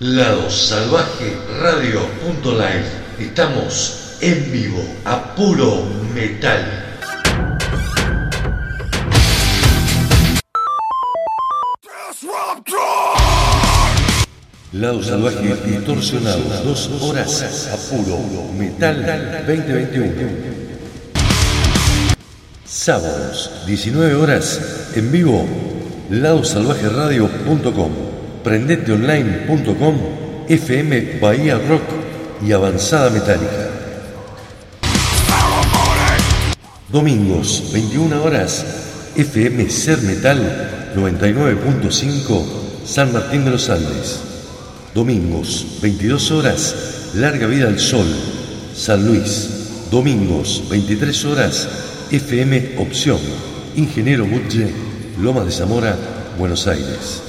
Lado 0.00 0.50
Salvaje 0.50 1.34
Radio.live. 1.58 2.84
Estamos 3.18 4.18
en 4.20 4.52
vivo 4.52 4.84
a 5.06 5.34
puro 5.34 5.84
metal. 6.14 6.84
Lado 14.72 15.02
Salvaje 15.02 15.54
distorsionado, 15.64 16.42
dos 16.62 16.90
horas 17.00 17.70
a 17.72 17.76
puro 17.96 18.18
metal 18.52 19.44
2021. 19.46 20.12
Sábados, 22.66 23.50
19 23.66 24.14
horas, 24.14 24.60
en 24.94 25.10
vivo, 25.10 25.46
ladosalvajeradio.com, 26.10 28.05
prendeteonline.com, 28.46 29.96
FM 30.48 31.18
Bahía 31.20 31.58
Rock 31.58 31.82
y 32.46 32.52
Avanzada 32.52 33.10
Metálica. 33.10 33.70
Domingos, 36.88 37.70
21 37.72 38.22
horas, 38.22 38.64
FM 39.16 39.68
Ser 39.68 40.00
Metal 40.02 40.92
99.5, 40.94 42.44
San 42.84 43.12
Martín 43.12 43.44
de 43.44 43.50
los 43.50 43.68
Andes. 43.68 44.20
Domingos, 44.94 45.78
22 45.82 46.30
horas, 46.30 47.10
Larga 47.16 47.48
Vida 47.48 47.66
al 47.66 47.80
Sol, 47.80 48.06
San 48.76 49.08
Luis. 49.08 49.88
Domingos, 49.90 50.62
23 50.70 51.24
horas, 51.24 51.68
FM 52.12 52.76
Opción, 52.78 53.18
Ingeniero 53.74 54.24
Butche, 54.24 54.70
Loma 55.20 55.42
de 55.44 55.50
Zamora, 55.50 55.96
Buenos 56.38 56.68
Aires. 56.68 57.25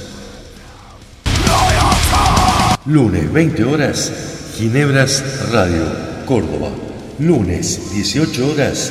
Lunes, 2.88 3.30
20 3.30 3.64
horas, 3.64 4.10
Ginebras 4.56 5.22
Radio, 5.52 5.84
Córdoba. 6.24 6.70
Lunes, 7.18 7.92
18 7.92 8.50
horas, 8.50 8.90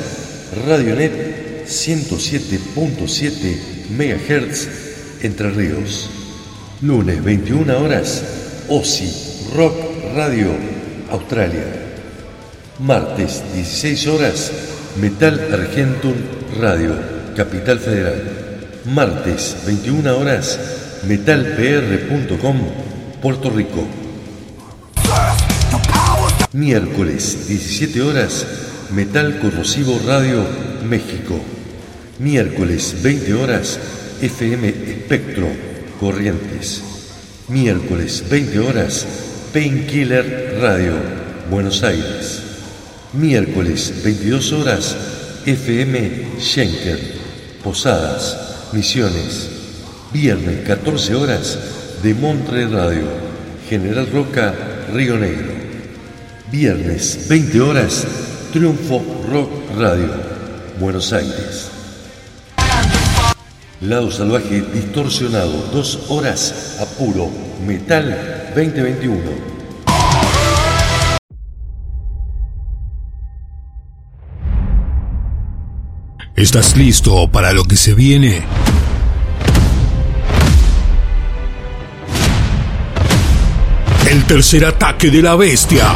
Radionet 0.68 1.66
107.7 1.66 3.90
MHz, 3.90 4.68
Entre 5.22 5.50
Ríos. 5.50 6.08
Lunes, 6.80 7.24
21 7.24 7.76
horas, 7.76 8.22
OSI 8.68 9.50
Rock 9.56 9.74
Radio, 10.14 10.52
Australia. 11.10 11.64
Martes, 12.78 13.42
16 13.52 14.06
horas, 14.06 14.52
Metal 15.00 15.40
Argentum 15.52 16.14
Radio, 16.60 16.94
Capital 17.34 17.80
Federal. 17.80 18.22
Martes, 18.84 19.56
21 19.66 20.16
horas, 20.16 20.56
metalpr.com, 21.04 22.87
Puerto 23.22 23.50
Rico. 23.50 23.84
Miércoles, 26.52 27.48
17 27.48 28.00
horas, 28.02 28.46
Metal 28.90 29.40
Corrosivo 29.40 30.00
Radio, 30.06 30.46
México. 30.88 31.40
Miércoles, 32.20 32.96
20 33.02 33.34
horas, 33.34 33.78
FM 34.22 34.68
Espectro, 34.68 35.48
Corrientes. 35.98 36.82
Miércoles, 37.48 38.24
20 38.30 38.58
horas, 38.60 39.06
Painkiller 39.52 40.58
Radio, 40.60 40.94
Buenos 41.50 41.82
Aires. 41.82 42.42
Miércoles, 43.14 43.94
22 44.04 44.52
horas, 44.52 44.96
FM 45.44 46.38
Schenker, 46.38 47.00
Posadas, 47.64 48.36
Misiones. 48.72 49.50
Viernes, 50.12 50.66
14 50.66 51.14
horas, 51.16 51.58
de 52.02 52.14
Montre 52.14 52.66
Radio, 52.66 53.06
General 53.68 54.08
Roca, 54.12 54.54
Río 54.92 55.16
Negro. 55.16 55.52
Viernes, 56.50 57.26
20 57.28 57.60
horas, 57.60 58.06
Triunfo 58.52 59.02
Rock 59.30 59.50
Radio, 59.76 60.08
Buenos 60.78 61.12
Aires. 61.12 61.70
Lado 63.80 64.10
Salvaje 64.10 64.62
Distorsionado, 64.72 65.70
dos 65.72 66.06
horas 66.08 66.78
a 66.80 66.84
puro 66.98 67.30
Metal 67.66 68.52
2021. 68.54 69.18
¿Estás 76.34 76.76
listo 76.76 77.30
para 77.30 77.52
lo 77.52 77.64
que 77.64 77.76
se 77.76 77.94
viene? 77.94 78.42
El 84.18 84.24
tercer 84.24 84.64
ataque 84.64 85.12
de 85.12 85.22
la 85.22 85.36
bestia. 85.36 85.94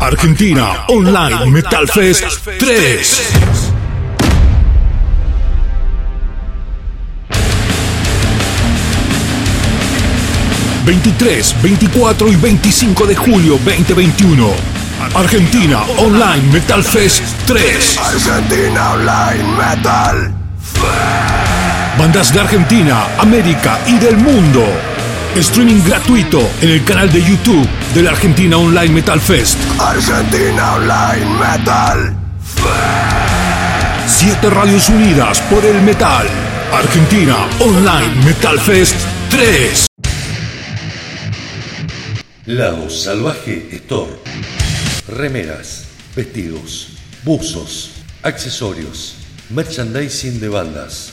Argentina 0.00 0.86
Online 0.88 1.50
Metal 1.50 1.86
Fest 1.86 2.24
3. 2.58 3.22
...23, 10.86 11.62
24 11.62 12.28
y 12.28 12.36
25 12.36 13.06
de 13.06 13.16
julio 13.16 13.58
2021... 13.62 14.50
...Argentina 15.14 15.82
Online 15.98 16.42
Metal 16.50 16.82
Fest 16.82 17.22
3... 17.44 17.98
Argentina 17.98 18.92
Online 18.92 19.44
Metal 19.58 20.38
Bandas 21.98 22.32
de 22.32 22.38
Argentina, 22.38 23.08
América 23.18 23.80
y 23.88 23.98
del 23.98 24.16
mundo. 24.18 24.64
Streaming 25.34 25.82
gratuito 25.84 26.48
en 26.60 26.70
el 26.70 26.84
canal 26.84 27.10
de 27.10 27.20
YouTube 27.20 27.68
de 27.92 28.02
la 28.04 28.10
Argentina 28.10 28.56
Online 28.56 28.94
Metal 28.94 29.20
Fest. 29.20 29.58
Argentina 29.80 30.74
Online 30.74 31.26
Metal 31.40 32.16
Siete 34.06 34.48
radios 34.48 34.88
unidas 34.88 35.40
por 35.50 35.64
el 35.64 35.82
metal. 35.82 36.28
Argentina 36.72 37.36
Online 37.58 38.24
Metal 38.24 38.60
Fest 38.60 38.94
3. 39.30 39.86
Lado 42.46 42.88
Salvaje 42.88 43.70
Store. 43.72 44.12
Remeras, 45.08 45.86
vestidos, 46.14 46.90
buzos, 47.24 47.90
accesorios, 48.22 49.16
merchandising 49.50 50.38
de 50.38 50.48
bandas. 50.48 51.12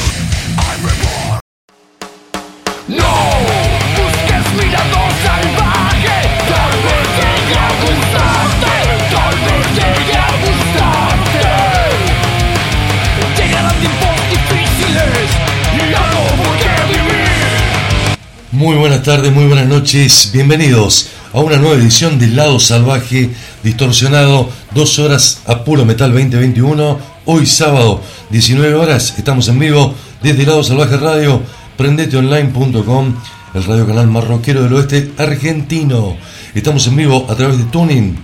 Muy 18.61 18.75
buenas 18.75 19.01
tardes, 19.01 19.33
muy 19.33 19.45
buenas 19.45 19.65
noches, 19.65 20.29
bienvenidos 20.31 21.09
a 21.33 21.39
una 21.39 21.57
nueva 21.57 21.77
edición 21.77 22.19
de 22.19 22.27
Lado 22.27 22.59
Salvaje 22.59 23.31
Distorsionado, 23.63 24.51
dos 24.75 24.99
horas 24.99 25.41
a 25.47 25.63
puro 25.63 25.83
metal 25.83 26.11
2021. 26.11 26.99
Hoy 27.25 27.47
sábado, 27.47 28.03
19 28.29 28.75
horas, 28.75 29.15
estamos 29.17 29.47
en 29.47 29.57
vivo 29.57 29.95
desde 30.21 30.45
Lado 30.45 30.63
Salvaje 30.63 30.97
Radio, 30.97 31.41
prendeteonline.com, 31.75 33.15
el 33.55 33.63
radio 33.63 33.87
canal 33.87 34.05
más 34.05 34.25
rockero 34.25 34.61
del 34.61 34.73
oeste 34.73 35.11
argentino. 35.17 36.15
Estamos 36.53 36.85
en 36.85 36.97
vivo 36.97 37.25
a 37.31 37.35
través 37.35 37.57
de 37.57 37.63
Tuning, 37.63 38.15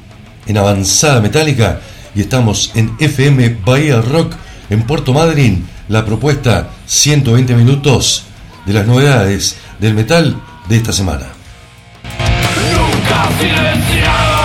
en 0.46 0.58
Avanzada 0.58 1.20
Metálica, 1.20 1.82
y 2.14 2.22
estamos 2.22 2.74
en 2.76 2.96
FM 3.00 3.58
Bahía 3.66 4.02
Rock 4.02 4.36
en 4.70 4.84
Puerto 4.84 5.14
Madryn. 5.14 5.66
La 5.90 6.06
propuesta 6.06 6.70
120 6.86 7.56
minutos 7.56 8.26
de 8.68 8.74
las 8.74 8.86
novedades 8.86 9.56
del 9.80 9.94
metal 9.94 10.42
de 10.68 10.78
esta 10.78 10.94
semana. 10.94 11.28
Nunca 12.74 13.30
silenciados 13.40 14.38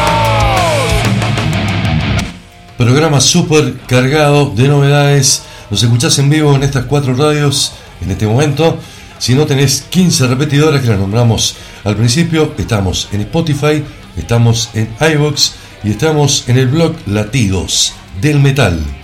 Programa 2.76 3.20
súper 3.20 3.76
cargado 3.86 4.50
de 4.50 4.66
novedades. 4.66 5.44
Nos 5.70 5.82
escuchás 5.82 6.18
en 6.18 6.28
vivo 6.28 6.54
en 6.56 6.64
estas 6.64 6.86
cuatro 6.86 7.14
radios 7.14 7.74
en 8.00 8.10
este 8.10 8.26
momento. 8.26 8.78
Si 9.18 9.34
no 9.36 9.46
tenés 9.46 9.82
15 9.82 10.26
repetidoras 10.26 10.82
que 10.82 10.88
las 10.88 10.98
nombramos 10.98 11.54
al 11.84 11.96
principio, 11.96 12.54
estamos 12.58 13.08
en 13.12 13.20
Spotify, 13.20 13.84
estamos 14.16 14.70
en 14.74 14.88
iVoox 15.00 15.52
y 15.84 15.90
estamos 15.90 16.48
en 16.48 16.58
el 16.58 16.66
blog 16.66 16.96
Latidos 17.06 17.92
del 18.20 18.40
Metal. 18.40 19.01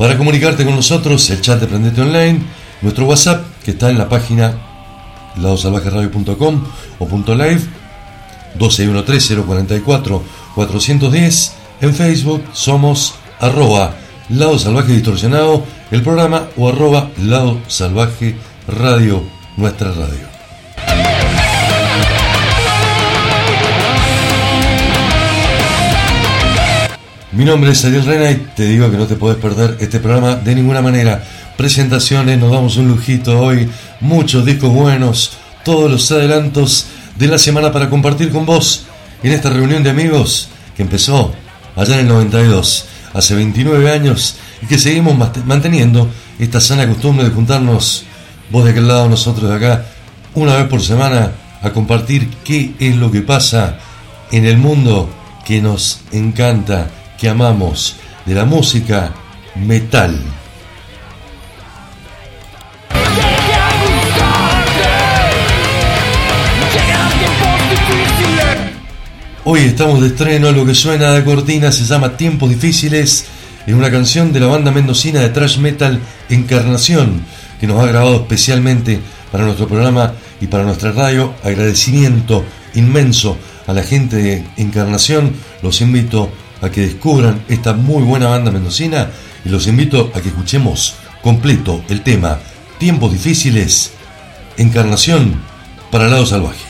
Para 0.00 0.16
comunicarte 0.16 0.64
con 0.64 0.74
nosotros, 0.74 1.28
el 1.28 1.42
chat 1.42 1.60
de 1.60 1.66
Prendete 1.66 2.00
Online, 2.00 2.40
nuestro 2.80 3.04
WhatsApp 3.04 3.44
que 3.62 3.72
está 3.72 3.90
en 3.90 3.98
la 3.98 4.08
página 4.08 4.54
ladosalvajeradio.com 5.36 6.64
o 6.98 7.06
.live 7.34 7.60
1213-044-410. 8.58 11.52
En 11.82 11.94
Facebook 11.94 12.42
somos 12.54 13.12
arroba 13.40 13.94
Lado 14.30 14.58
Salvaje 14.58 14.94
Distorsionado, 14.94 15.66
el 15.90 16.02
programa 16.02 16.48
o 16.56 16.70
arroba 16.70 17.10
Lado 17.18 17.60
Salvaje 17.68 18.36
Radio, 18.68 19.22
nuestra 19.58 19.92
radio. 19.92 20.29
Mi 27.40 27.46
nombre 27.46 27.70
es 27.70 27.82
Ariel 27.86 28.04
Rena 28.04 28.30
y 28.30 28.36
te 28.54 28.64
digo 28.64 28.90
que 28.90 28.98
no 28.98 29.06
te 29.06 29.16
puedes 29.16 29.38
perder 29.38 29.78
este 29.80 29.98
programa 29.98 30.34
de 30.34 30.54
ninguna 30.54 30.82
manera. 30.82 31.24
Presentaciones, 31.56 32.38
nos 32.38 32.52
damos 32.52 32.76
un 32.76 32.86
lujito 32.86 33.40
hoy, 33.40 33.66
muchos 34.02 34.44
discos 34.44 34.70
buenos, 34.70 35.38
todos 35.64 35.90
los 35.90 36.12
adelantos 36.12 36.88
de 37.16 37.28
la 37.28 37.38
semana 37.38 37.72
para 37.72 37.88
compartir 37.88 38.30
con 38.30 38.44
vos 38.44 38.84
en 39.22 39.32
esta 39.32 39.48
reunión 39.48 39.82
de 39.82 39.88
amigos 39.88 40.50
que 40.76 40.82
empezó 40.82 41.32
allá 41.76 41.94
en 41.94 42.00
el 42.00 42.08
92, 42.08 42.84
hace 43.14 43.34
29 43.34 43.90
años, 43.90 44.36
y 44.60 44.66
que 44.66 44.76
seguimos 44.76 45.16
manteniendo 45.46 46.10
esta 46.38 46.60
sana 46.60 46.86
costumbre 46.86 47.24
de 47.24 47.34
juntarnos, 47.34 48.04
vos 48.50 48.66
de 48.66 48.72
aquel 48.72 48.86
lado, 48.86 49.08
nosotros 49.08 49.48
de 49.48 49.56
acá, 49.56 49.86
una 50.34 50.56
vez 50.56 50.66
por 50.66 50.82
semana 50.82 51.32
a 51.62 51.70
compartir 51.70 52.28
qué 52.44 52.74
es 52.78 52.96
lo 52.96 53.10
que 53.10 53.22
pasa 53.22 53.78
en 54.30 54.44
el 54.44 54.58
mundo 54.58 55.08
que 55.46 55.62
nos 55.62 56.00
encanta 56.12 56.90
que 57.20 57.28
amamos 57.28 57.96
de 58.24 58.34
la 58.34 58.46
música 58.46 59.12
metal. 59.54 60.18
Hoy 69.44 69.60
estamos 69.60 70.00
de 70.00 70.06
estreno, 70.06 70.50
lo 70.52 70.64
que 70.64 70.74
suena 70.74 71.12
de 71.12 71.22
cortina 71.22 71.70
se 71.72 71.84
llama 71.84 72.16
Tiempos 72.16 72.48
Difíciles, 72.48 73.26
en 73.66 73.74
una 73.74 73.90
canción 73.90 74.32
de 74.32 74.40
la 74.40 74.46
banda 74.46 74.70
mendocina 74.70 75.20
de 75.20 75.28
thrash 75.28 75.58
metal 75.58 76.00
Encarnación, 76.30 77.22
que 77.60 77.66
nos 77.66 77.82
ha 77.82 77.86
grabado 77.86 78.16
especialmente 78.16 78.98
para 79.30 79.44
nuestro 79.44 79.68
programa 79.68 80.14
y 80.40 80.46
para 80.46 80.64
nuestra 80.64 80.92
radio. 80.92 81.34
Agradecimiento 81.44 82.46
inmenso 82.74 83.36
a 83.66 83.74
la 83.74 83.82
gente 83.82 84.16
de 84.16 84.44
Encarnación, 84.56 85.34
los 85.62 85.82
invito 85.82 86.30
que 86.68 86.82
descubran 86.82 87.42
esta 87.48 87.72
muy 87.72 88.02
buena 88.02 88.26
banda 88.28 88.50
mendocina 88.50 89.10
y 89.44 89.48
los 89.48 89.66
invito 89.66 90.10
a 90.14 90.20
que 90.20 90.28
escuchemos 90.28 90.96
completo 91.22 91.82
el 91.88 92.02
tema 92.02 92.38
Tiempos 92.78 93.12
difíciles, 93.12 93.92
encarnación 94.56 95.40
para 95.90 96.06
el 96.06 96.10
lado 96.10 96.24
salvaje. 96.24 96.69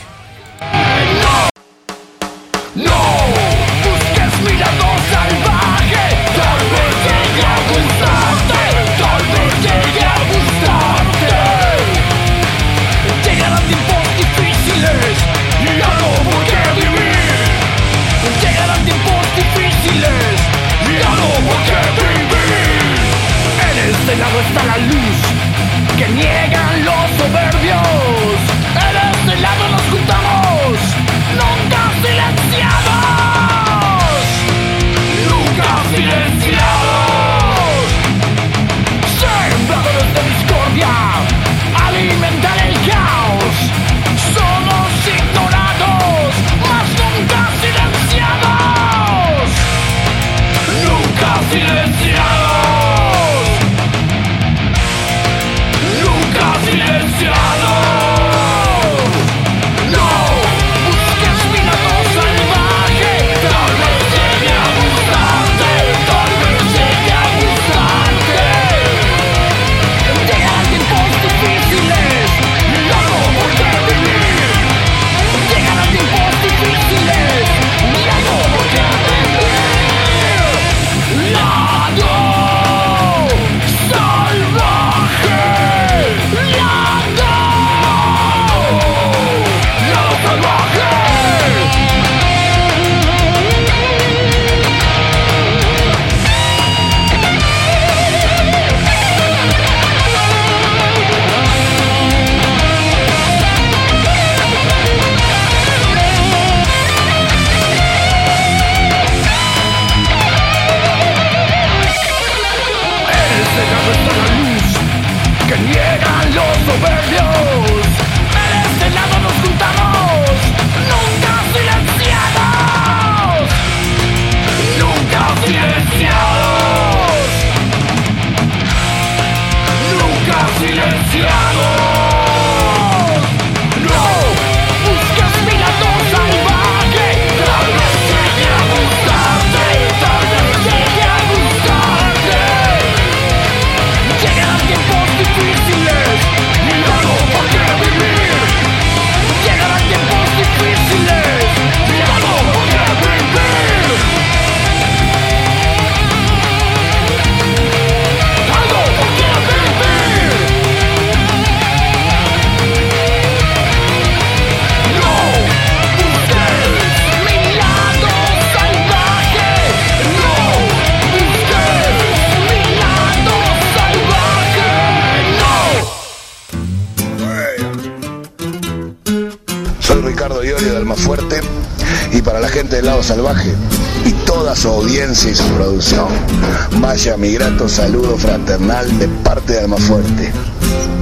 Fraternal 188.41 188.99
de 188.99 189.07
parte 189.23 189.53
de 189.53 189.59
Almafuerte. 189.59 190.31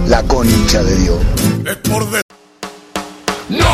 La 0.07 0.21
concha 0.23 0.83
de 0.83 0.95
Dios. 0.97 1.19
Es 1.65 1.75
por 1.77 2.09
de... 2.11 2.21
¡No! 3.49 3.65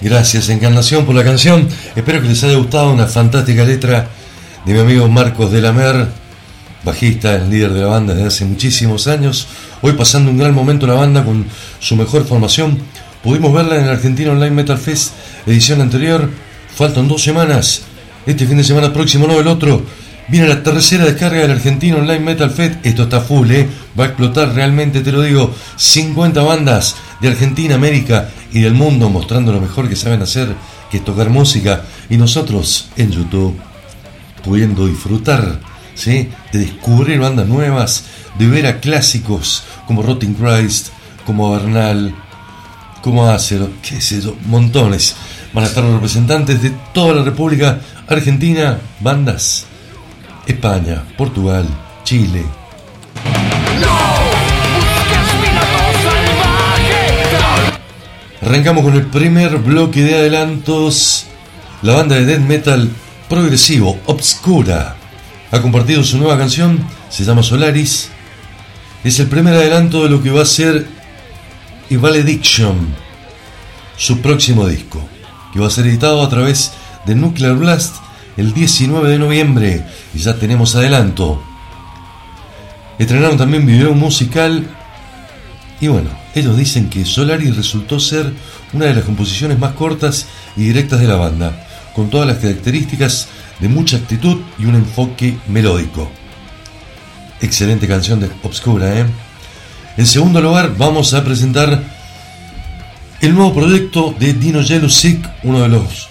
Gracias 0.00 0.50
Encarnación 0.50 1.06
por 1.06 1.14
la 1.14 1.24
canción. 1.24 1.66
Espero 1.96 2.20
que 2.20 2.28
les 2.28 2.44
haya 2.44 2.56
gustado 2.56 2.92
una 2.92 3.06
fantástica 3.06 3.64
letra 3.64 4.08
de 4.64 4.72
mi 4.74 4.78
amigo 4.78 5.08
Marcos 5.08 5.50
de 5.50 5.62
la 5.62 5.72
Mer, 5.72 6.08
bajista, 6.84 7.34
el 7.34 7.50
líder 7.50 7.72
de 7.72 7.80
la 7.80 7.86
banda 7.86 8.14
desde 8.14 8.28
hace 8.28 8.44
muchísimos 8.44 9.06
años. 9.06 9.48
Hoy 9.80 9.92
pasando 9.92 10.30
un 10.30 10.38
gran 10.38 10.54
momento 10.54 10.86
la 10.86 10.94
banda 10.94 11.24
con 11.24 11.46
su 11.80 11.96
mejor 11.96 12.26
formación. 12.26 12.78
Pudimos 13.22 13.52
verla 13.52 13.76
en 13.76 13.84
el 13.84 13.90
Argentina 13.90 14.32
Online 14.32 14.50
Metal 14.50 14.78
Fest, 14.78 15.12
edición 15.46 15.80
anterior. 15.80 16.28
Faltan 16.74 17.08
dos 17.08 17.22
semanas. 17.22 17.82
Este 18.26 18.46
fin 18.46 18.58
de 18.58 18.64
semana 18.64 18.92
próximo, 18.92 19.26
no 19.26 19.40
el 19.40 19.48
otro. 19.48 19.82
Viene 20.26 20.48
la 20.48 20.62
tercera 20.62 21.04
descarga 21.04 21.42
del 21.42 21.50
Argentina 21.50 21.96
Online 21.96 22.20
Metal 22.20 22.50
Fest. 22.50 22.84
Esto 22.84 23.02
está 23.02 23.20
full, 23.20 23.50
¿eh? 23.50 23.68
Va 23.98 24.04
a 24.04 24.06
explotar 24.08 24.54
realmente, 24.54 25.00
te 25.00 25.12
lo 25.12 25.20
digo. 25.20 25.54
50 25.76 26.42
bandas 26.42 26.96
de 27.20 27.28
Argentina, 27.28 27.74
América 27.74 28.30
y 28.50 28.60
del 28.60 28.72
mundo 28.74 29.10
mostrando 29.10 29.52
lo 29.52 29.60
mejor 29.60 29.88
que 29.88 29.96
saben 29.96 30.22
hacer, 30.22 30.54
que 30.90 31.00
tocar 31.00 31.28
música. 31.28 31.82
Y 32.08 32.16
nosotros 32.16 32.88
en 32.96 33.10
YouTube 33.10 33.58
pudiendo 34.42 34.86
disfrutar 34.86 35.60
¿sí? 35.94 36.30
de 36.52 36.58
descubrir 36.58 37.18
bandas 37.20 37.46
nuevas, 37.46 38.04
de 38.38 38.46
ver 38.46 38.66
a 38.66 38.80
clásicos 38.80 39.64
como 39.86 40.02
Rotting 40.02 40.34
Christ, 40.34 40.88
como 41.26 41.50
Bernal, 41.52 42.14
como 43.02 43.26
Acero, 43.26 43.70
qué 43.82 44.00
sé 44.00 44.20
yo, 44.20 44.36
montones. 44.46 45.16
Van 45.52 45.64
a 45.64 45.66
estar 45.66 45.84
los 45.84 45.94
representantes 45.94 46.62
de 46.62 46.72
toda 46.92 47.14
la 47.14 47.22
República 47.22 47.78
Argentina, 48.08 48.78
bandas, 49.00 49.66
España, 50.46 51.04
Portugal, 51.16 51.66
Chile. 52.04 52.44
Arrancamos 58.40 58.84
con 58.84 58.94
el 58.94 59.06
primer 59.06 59.56
bloque 59.58 60.02
de 60.02 60.14
adelantos. 60.14 61.26
La 61.82 61.94
banda 61.94 62.16
de 62.16 62.26
death 62.26 62.40
metal 62.40 62.90
progresivo 63.28 63.98
Obscura 64.06 64.96
ha 65.50 65.62
compartido 65.62 66.02
su 66.04 66.18
nueva 66.18 66.36
canción, 66.36 66.86
se 67.08 67.24
llama 67.24 67.42
Solaris. 67.42 68.10
Es 69.02 69.18
el 69.20 69.28
primer 69.28 69.54
adelanto 69.54 70.02
de 70.02 70.10
lo 70.10 70.22
que 70.22 70.30
va 70.30 70.42
a 70.42 70.46
ser 70.46 70.86
Valediction, 71.90 72.94
su 73.96 74.20
próximo 74.20 74.66
disco, 74.66 75.06
que 75.52 75.60
va 75.60 75.68
a 75.68 75.70
ser 75.70 75.86
editado 75.86 76.22
a 76.22 76.28
través 76.28 76.72
de 77.06 77.14
Nuclear 77.14 77.54
Blast 77.54 78.03
el 78.36 78.52
19 78.52 79.08
de 79.08 79.18
noviembre 79.18 79.86
y 80.14 80.18
ya 80.18 80.36
tenemos 80.36 80.74
adelanto. 80.74 81.42
Estrenaron 82.98 83.36
también 83.36 83.66
video 83.66 83.94
musical 83.94 84.68
y 85.80 85.88
bueno, 85.88 86.10
ellos 86.34 86.56
dicen 86.56 86.88
que 86.88 87.04
Solaris 87.04 87.56
resultó 87.56 88.00
ser 88.00 88.32
una 88.72 88.86
de 88.86 88.94
las 88.94 89.04
composiciones 89.04 89.58
más 89.58 89.72
cortas 89.72 90.26
y 90.56 90.62
directas 90.62 91.00
de 91.00 91.08
la 91.08 91.16
banda, 91.16 91.66
con 91.94 92.10
todas 92.10 92.26
las 92.26 92.38
características 92.38 93.28
de 93.60 93.68
mucha 93.68 93.96
actitud 93.96 94.40
y 94.58 94.64
un 94.64 94.76
enfoque 94.76 95.36
melódico. 95.48 96.10
Excelente 97.40 97.86
canción 97.86 98.20
de 98.20 98.30
Obscura, 98.42 99.00
¿eh? 99.00 99.06
En 99.96 100.06
segundo 100.06 100.40
lugar, 100.40 100.74
vamos 100.76 101.14
a 101.14 101.22
presentar 101.22 101.82
el 103.20 103.34
nuevo 103.34 103.54
proyecto 103.54 104.14
de 104.18 104.32
Dino 104.34 104.62
Sick, 104.62 105.28
uno 105.44 105.60
de 105.60 105.68
los 105.68 106.08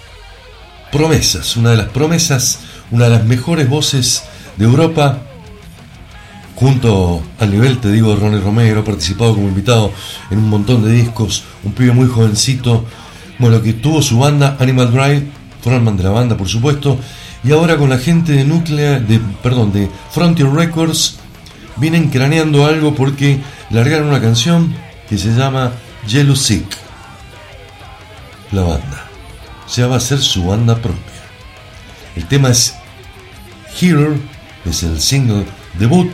promesas, 0.94 1.56
una 1.56 1.70
de 1.70 1.76
las 1.76 1.88
promesas, 1.88 2.60
una 2.92 3.06
de 3.06 3.10
las 3.10 3.24
mejores 3.24 3.68
voces 3.68 4.22
de 4.56 4.64
Europa, 4.64 5.18
junto 6.54 7.20
al 7.40 7.50
nivel, 7.50 7.78
te 7.78 7.90
digo, 7.90 8.14
de 8.14 8.20
Ronnie 8.20 8.38
Romero, 8.38 8.84
participado 8.84 9.34
como 9.34 9.48
invitado 9.48 9.90
en 10.30 10.38
un 10.38 10.48
montón 10.48 10.84
de 10.84 10.92
discos, 10.92 11.42
un 11.64 11.72
pibe 11.72 11.90
muy 11.90 12.06
jovencito, 12.06 12.84
bueno, 13.40 13.60
que 13.60 13.72
tuvo 13.72 14.02
su 14.02 14.20
banda 14.20 14.56
Animal 14.60 14.92
Drive, 14.92 15.26
frontman 15.62 15.96
de 15.96 16.04
la 16.04 16.10
banda, 16.10 16.36
por 16.36 16.46
supuesto, 16.46 16.96
y 17.42 17.50
ahora 17.50 17.76
con 17.76 17.90
la 17.90 17.98
gente 17.98 18.30
de 18.30 18.44
Nuclear, 18.44 19.04
de, 19.04 19.18
perdón, 19.42 19.72
de 19.72 19.90
Frontier 20.12 20.48
Records, 20.48 21.16
vienen 21.74 22.08
craneando 22.08 22.66
algo 22.66 22.94
porque 22.94 23.40
largaron 23.70 24.06
una 24.06 24.20
canción 24.20 24.72
que 25.08 25.18
se 25.18 25.34
llama 25.34 25.72
Yellow 26.06 26.36
Sick. 26.36 26.68
La 28.52 28.62
banda. 28.62 29.03
Sea, 29.66 29.86
va 29.86 29.96
a 29.96 30.00
ser 30.00 30.20
su 30.20 30.44
banda 30.44 30.76
propia. 30.76 31.00
El 32.16 32.26
tema 32.26 32.50
es 32.50 32.74
Hero, 33.80 34.14
es 34.64 34.82
el 34.82 35.00
single 35.00 35.46
debut. 35.78 36.12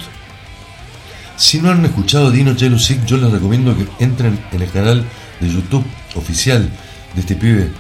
Si 1.37 1.61
no 1.61 1.71
han 1.71 1.85
escuchado 1.85 2.31
Dino 2.31 2.55
Yellow 2.55 2.79
Sick, 2.79 3.05
yo 3.05 3.17
les 3.17 3.31
recomiendo 3.31 3.77
que 3.77 3.87
entren 4.03 4.39
en 4.53 4.63
el 4.63 4.71
canal 4.71 5.05
de 5.41 5.49
YouTube 5.49 5.85
oficial 6.15 6.71
de 7.15 7.21
este 7.21 7.35
pibe. 7.35 7.71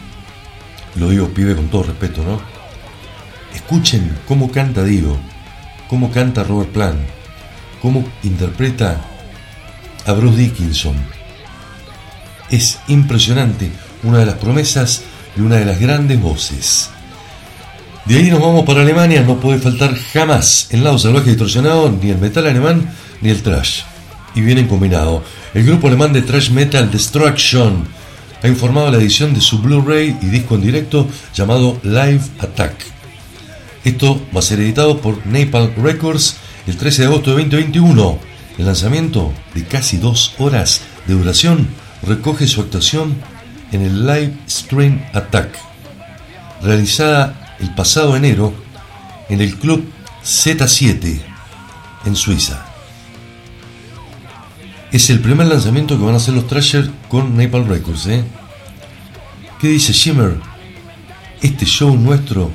Lo 0.97 1.09
digo 1.09 1.29
pibe 1.29 1.55
con 1.55 1.69
todo 1.69 1.85
respeto, 1.85 2.23
¿no? 2.25 2.41
Escuchen 3.55 4.19
cómo 4.27 4.51
canta 4.51 4.85
Dio, 4.85 5.17
cómo 5.89 6.11
canta 6.11 6.45
Robert 6.45 6.71
Plant, 6.71 7.01
cómo 7.81 8.05
interpreta 8.23 9.01
a 10.07 10.13
Bruce 10.13 10.39
Dickinson. 10.39 10.97
Es 12.51 12.79
impresionante, 12.89 13.71
una 14.03 14.19
de 14.19 14.27
las 14.27 14.37
promesas 14.37 15.03
y 15.37 15.41
una 15.41 15.57
de 15.57 15.65
las 15.65 15.81
grandes 15.81 16.21
voces. 16.21 16.91
De 18.05 18.17
ahí 18.17 18.31
nos 18.31 18.41
vamos 18.41 18.65
para 18.65 18.83
Alemania, 18.83 19.23
no 19.23 19.39
puede 19.39 19.59
faltar 19.59 19.95
jamás 19.95 20.69
el 20.71 20.83
lado 20.83 20.99
salvaje 20.99 21.31
distorsionado, 21.31 21.91
ni 21.91 22.11
el 22.11 22.19
metal 22.19 22.47
alemán, 22.47 22.91
ni 23.21 23.31
el 23.31 23.43
trash. 23.43 23.83
Y 24.35 24.41
vienen 24.41 24.69
combinado. 24.69 25.23
El 25.55 25.65
grupo 25.65 25.89
alemán 25.89 26.13
de 26.13 26.23
trash 26.23 26.51
metal 26.51 26.91
Destruction 26.91 27.87
ha 28.43 28.49
informado 28.49 28.91
la 28.91 28.99
edición 28.99 29.35
de 29.35 29.41
su 29.41 29.61
Blu-ray 29.61 30.17
y 30.23 30.27
disco 30.27 30.55
en 30.55 30.63
directo 30.63 31.07
llamado 31.35 31.79
Live 31.83 32.23
Attack. 32.39 32.75
Esto 33.85 34.21
va 34.35 34.41
a 34.41 34.43
ser 34.43 34.61
editado 34.61 35.01
por 35.01 35.27
Napalm 35.27 35.73
Records 35.83 36.37
el 36.67 36.77
13 36.77 37.03
de 37.03 37.09
agosto 37.09 37.31
de 37.31 37.45
2021. 37.45 38.19
El 38.59 38.67
lanzamiento 38.67 39.33
de 39.55 39.65
casi 39.65 39.99
dos 39.99 40.35
horas 40.39 40.83
de 41.07 41.15
duración 41.15 41.69
recoge 42.03 42.47
su 42.47 42.61
actuación 42.61 43.15
en 43.73 43.83
el 43.83 44.07
Live 44.07 44.35
Stream 44.49 45.03
Attack, 45.13 45.57
realizada 46.63 47.57
el 47.61 47.75
pasado 47.75 48.17
enero 48.17 48.53
en 49.29 49.41
el 49.41 49.57
club 49.57 49.85
Z7 50.25 51.21
en 52.05 52.17
Suiza. 52.17 52.67
Es 54.93 55.09
el 55.11 55.21
primer 55.21 55.47
lanzamiento 55.47 55.97
que 55.97 56.05
van 56.05 56.15
a 56.15 56.17
hacer 56.17 56.35
los 56.35 56.49
Thrasher 56.49 56.91
con 57.09 57.37
Napalm 57.37 57.69
Records. 57.69 58.07
¿eh? 58.07 58.25
¿Qué 59.61 59.69
dice 59.69 59.93
Shimmer? 59.93 60.41
Este 61.41 61.65
show 61.65 61.97
nuestro, 61.97 62.51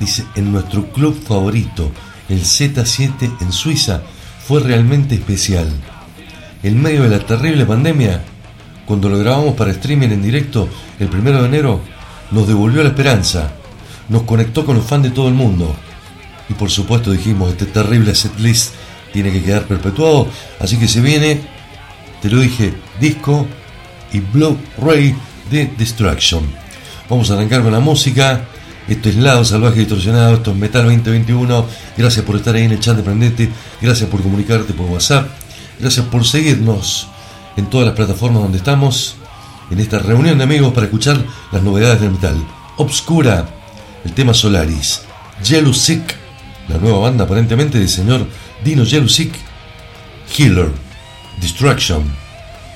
dice, 0.00 0.24
en 0.34 0.50
nuestro 0.52 0.90
club 0.92 1.18
favorito, 1.22 1.92
el 2.28 2.42
Z7 2.42 3.40
en 3.40 3.52
Suiza, 3.52 4.02
fue 4.46 4.60
realmente 4.60 5.14
especial. 5.14 5.70
En 6.62 6.82
medio 6.82 7.04
de 7.04 7.10
la 7.10 7.24
terrible 7.24 7.64
pandemia, 7.64 8.20
cuando 8.90 9.08
lo 9.08 9.18
grabamos 9.18 9.54
para 9.54 9.70
streaming 9.70 10.08
en 10.08 10.20
directo 10.20 10.68
el 10.98 11.06
primero 11.06 11.40
de 11.40 11.46
enero, 11.46 11.80
nos 12.32 12.48
devolvió 12.48 12.82
la 12.82 12.88
esperanza, 12.88 13.52
nos 14.08 14.22
conectó 14.22 14.66
con 14.66 14.74
los 14.74 14.84
fans 14.84 15.04
de 15.04 15.10
todo 15.10 15.28
el 15.28 15.34
mundo. 15.34 15.76
Y 16.48 16.54
por 16.54 16.72
supuesto 16.72 17.12
dijimos, 17.12 17.52
este 17.52 17.66
terrible 17.66 18.16
setlist 18.16 18.74
tiene 19.12 19.30
que 19.30 19.44
quedar 19.44 19.62
perpetuado, 19.62 20.26
así 20.58 20.76
que 20.76 20.88
se 20.88 21.00
viene, 21.00 21.40
te 22.20 22.28
lo 22.30 22.40
dije, 22.40 22.74
disco 22.98 23.46
y 24.12 24.18
Blu-ray 24.18 25.14
de 25.52 25.70
Destruction. 25.78 26.42
Vamos 27.08 27.30
a 27.30 27.34
arrancar 27.34 27.62
con 27.62 27.70
la 27.70 27.78
música. 27.78 28.46
Esto 28.88 29.08
es 29.08 29.14
Lado 29.14 29.44
Salvaje 29.44 29.78
Distorsionado, 29.78 30.34
esto 30.34 30.50
es 30.50 30.56
Metal 30.56 30.82
2021. 30.82 31.64
Gracias 31.96 32.24
por 32.24 32.34
estar 32.34 32.56
ahí 32.56 32.64
en 32.64 32.72
el 32.72 32.80
chat 32.80 32.96
de 32.96 33.04
Prendete, 33.04 33.50
gracias 33.80 34.10
por 34.10 34.20
comunicarte 34.20 34.72
por 34.72 34.86
WhatsApp, 34.86 35.28
gracias 35.78 36.06
por 36.06 36.26
seguirnos 36.26 37.06
en 37.56 37.66
todas 37.66 37.86
las 37.86 37.96
plataformas 37.96 38.42
donde 38.42 38.58
estamos, 38.58 39.16
en 39.70 39.80
esta 39.80 39.98
reunión 39.98 40.38
de 40.38 40.44
amigos 40.44 40.72
para 40.72 40.86
escuchar 40.86 41.24
las 41.52 41.62
novedades 41.62 42.00
del 42.00 42.10
metal. 42.10 42.36
Obscura, 42.76 43.48
el 44.04 44.12
tema 44.12 44.34
Solaris, 44.34 45.02
Yellow 45.44 45.72
Sick, 45.72 46.16
la 46.68 46.78
nueva 46.78 46.98
banda 46.98 47.24
aparentemente 47.24 47.78
del 47.78 47.88
señor 47.88 48.26
Dino 48.64 48.84
Yellow 48.84 49.08
Sick, 49.08 49.32
Killer, 50.32 50.70
Destruction, 51.40 52.04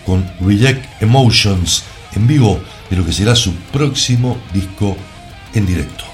con 0.07 0.25
Reject 0.41 1.03
Emotions 1.03 1.85
en 2.15 2.27
vivo 2.27 2.61
de 2.91 2.97
lo 2.97 3.05
que 3.05 3.13
será 3.13 3.35
su 3.35 3.55
próximo 3.73 4.39
disco 4.53 4.97
en 5.55 5.67
directo. 5.67 6.14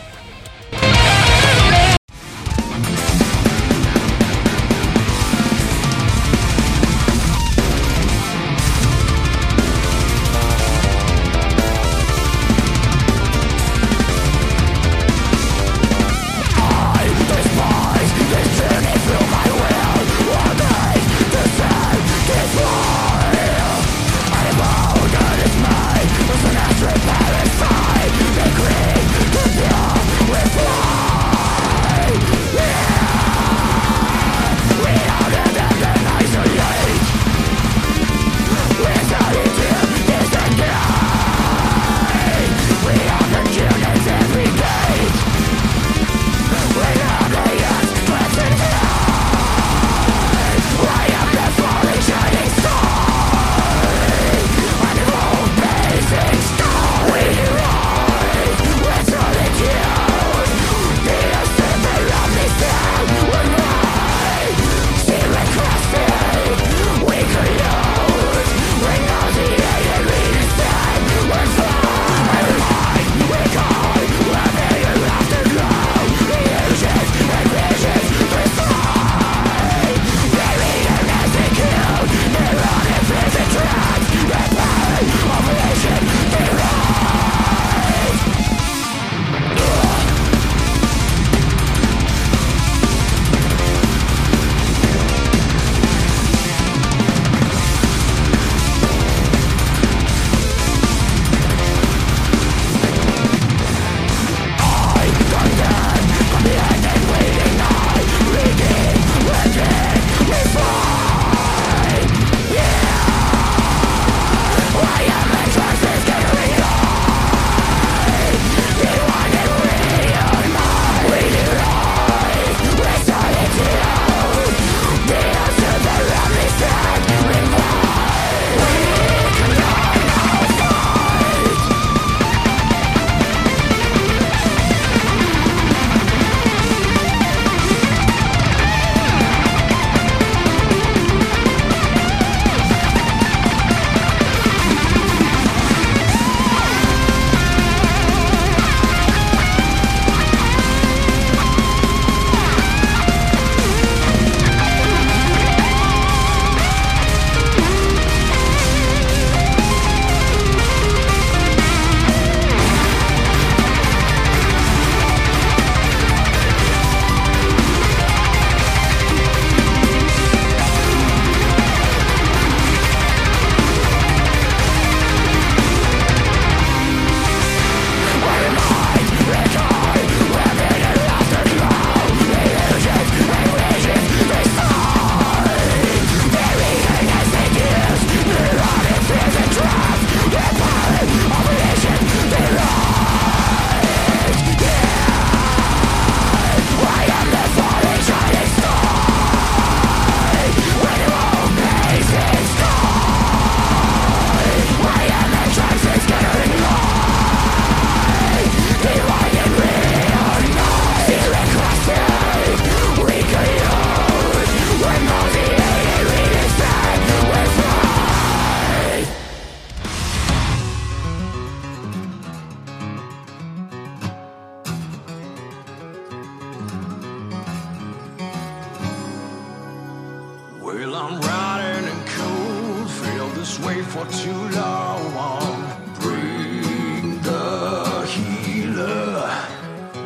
Well, 230.72 230.94
I'm 230.94 231.20
riding 231.20 231.88
in 231.92 232.00
cold, 232.16 232.88
feel 232.88 233.28
this 233.30 233.58
way 233.58 233.82
for 233.82 234.06
too 234.22 234.42
long. 234.56 235.66
Bring 235.98 237.20
the 237.22 238.06
healer, 238.06 239.32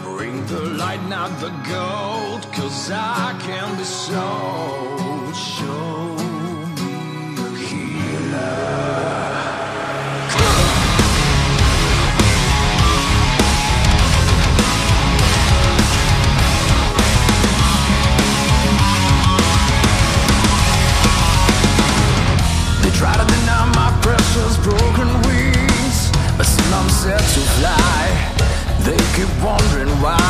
bring 0.02 0.46
the 0.46 0.60
light, 0.80 1.06
not 1.06 1.38
the 1.38 1.50
gold, 1.68 2.50
cause 2.54 2.90
I 2.90 3.38
can 3.42 3.76
be 3.76 3.84
so 3.84 5.32
sure. 5.34 6.03
precious 24.34 24.56
broken 24.58 25.08
wings 25.22 26.10
But 26.36 26.44
soon 26.44 26.72
I'm 26.74 26.88
set 26.90 27.20
to 27.20 27.40
fly. 27.56 28.02
They 28.84 28.98
keep 29.14 29.30
wondering 29.42 29.88
why 30.02 30.23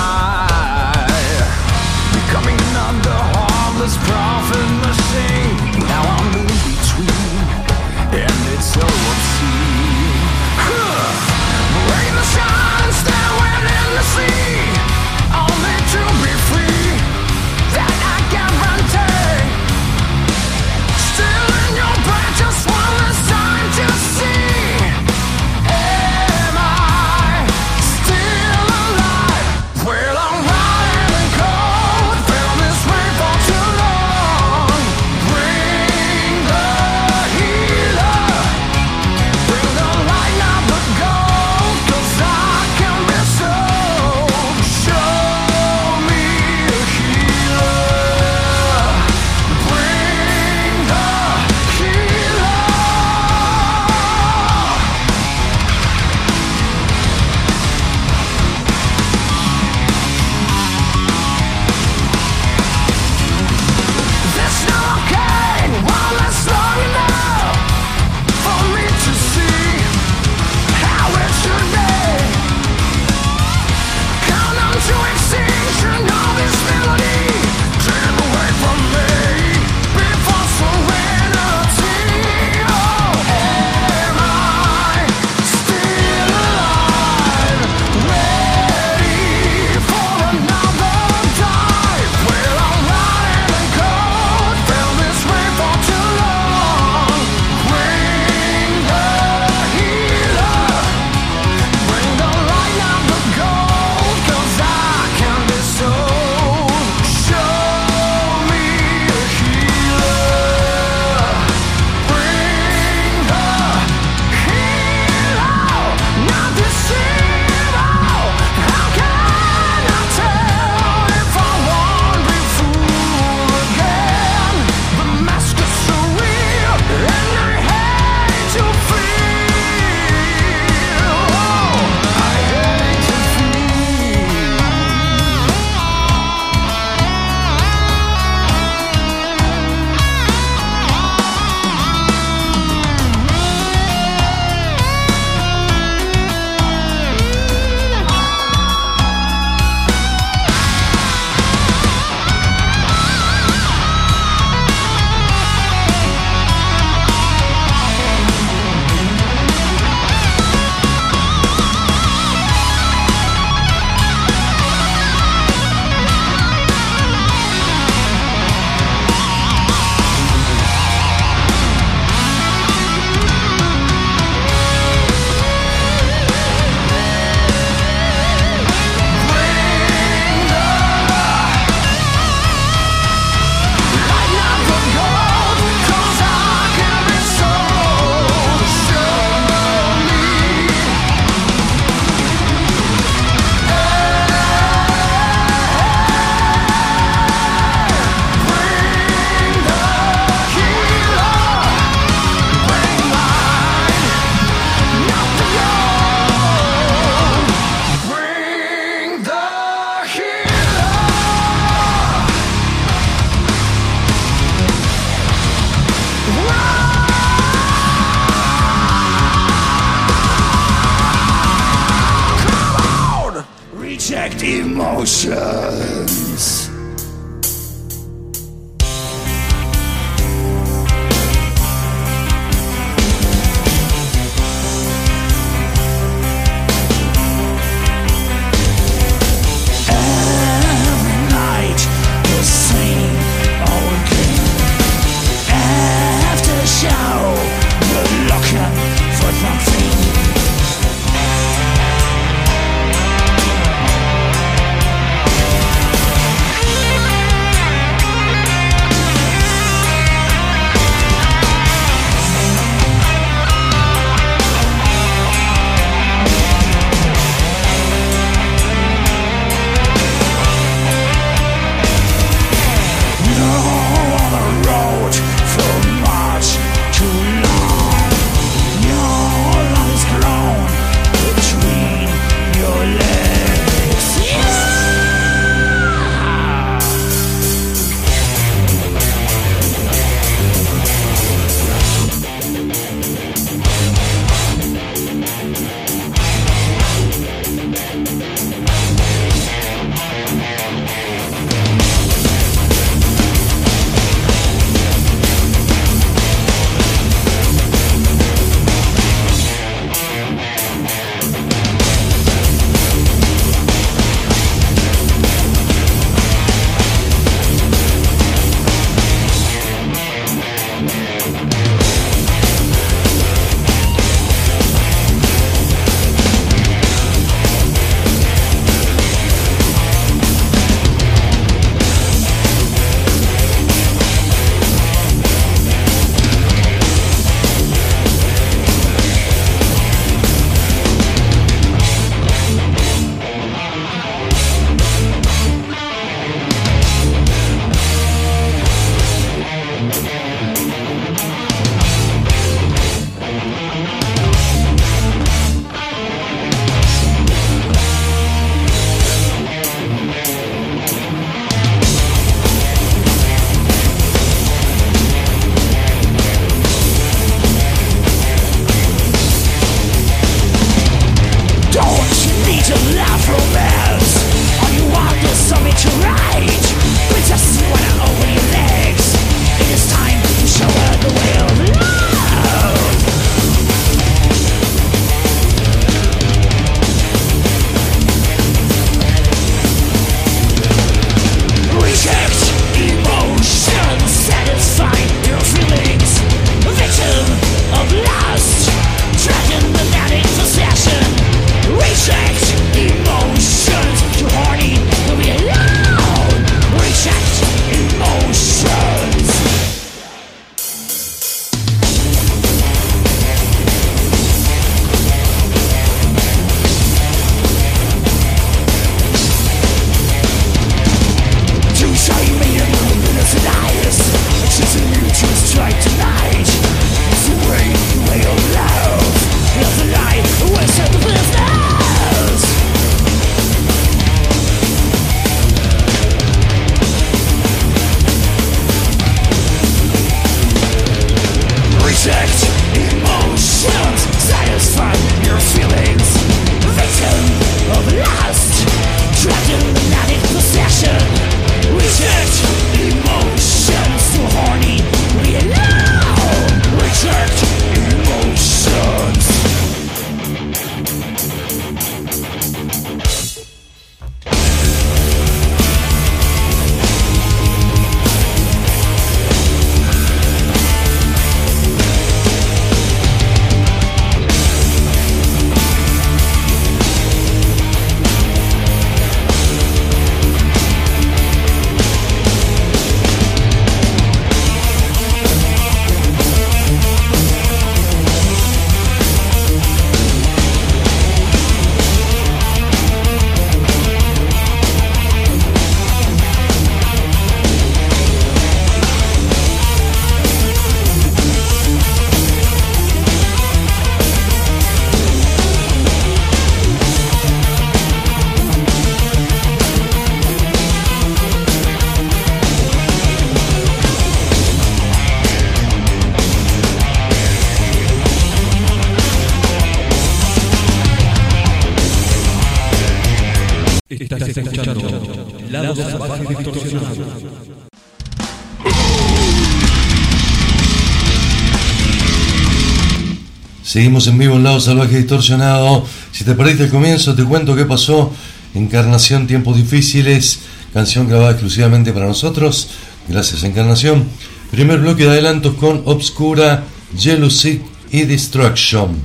Seguimos 533.75 534.07
en 534.07 534.19
vivo 534.19 534.37
en 534.37 534.45
Lado 534.45 534.61
Salvaje 534.61 534.99
Distorsionado. 534.99 535.85
Si 536.13 536.23
te 536.23 536.37
perdiste 536.37 536.63
el 536.63 536.71
comienzo, 536.71 537.17
te 537.17 537.25
cuento 537.25 537.57
qué 537.57 537.65
pasó. 537.65 538.13
Encarnación, 538.55 539.27
tiempos 539.27 539.57
difíciles. 539.57 540.39
Canción 540.73 541.09
grabada 541.09 541.33
exclusivamente 541.33 541.93
para 541.93 542.07
nosotros. 542.07 542.69
Gracias, 543.09 543.43
Encarnación. 543.43 544.05
Primer 544.53 544.79
bloque 544.79 545.03
de 545.03 545.11
adelantos 545.11 545.55
con 545.55 545.83
Obscura, 545.87 546.63
Jealousy 546.97 547.63
y 547.91 548.03
Destruction. 548.03 548.97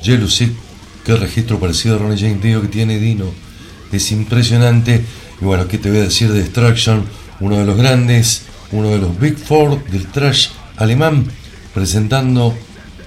Jealousy, 0.00 0.52
qué 1.04 1.16
registro 1.16 1.58
parecido 1.58 1.96
a 1.96 1.98
Ronnie 1.98 2.20
James 2.20 2.40
Dio 2.40 2.62
que 2.62 2.68
tiene 2.68 3.00
Dino. 3.00 3.32
Es 3.90 4.12
impresionante. 4.12 5.04
Y 5.40 5.44
bueno, 5.44 5.66
¿qué 5.66 5.78
te 5.78 5.90
voy 5.90 5.98
a 5.98 6.02
decir 6.04 6.30
de 6.30 6.38
Destruction? 6.38 7.04
Uno 7.40 7.58
de 7.58 7.64
los 7.64 7.76
grandes, 7.76 8.42
uno 8.70 8.90
de 8.90 8.98
los 8.98 9.18
Big 9.18 9.36
Four 9.36 9.84
del 9.86 10.06
trash 10.06 10.50
alemán, 10.76 11.26
presentando 11.74 12.54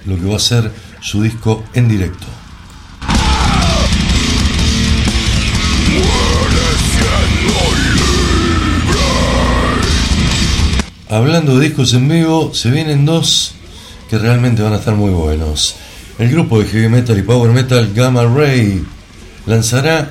lo 0.06 0.16
que 0.16 0.24
va 0.24 0.36
a 0.36 0.40
ser 0.40 0.70
su 1.00 1.22
disco 1.22 1.64
en 1.74 1.88
directo. 1.88 2.26
Hablando 11.08 11.58
de 11.58 11.68
discos 11.68 11.94
en 11.94 12.08
vivo, 12.08 12.52
se 12.52 12.70
vienen 12.70 13.04
dos 13.04 13.54
que 14.10 14.18
realmente 14.18 14.62
van 14.62 14.72
a 14.72 14.76
estar 14.76 14.94
muy 14.94 15.10
buenos. 15.10 15.76
El 16.18 16.30
grupo 16.30 16.58
de 16.58 16.66
heavy 16.66 16.88
metal 16.88 17.18
y 17.18 17.22
power 17.22 17.52
metal 17.52 17.92
Gamma 17.94 18.24
Ray 18.24 18.84
lanzará 19.46 20.10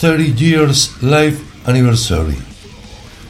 30 0.00 0.36
Years 0.36 0.92
Live 1.02 1.36
Anniversary, 1.66 2.36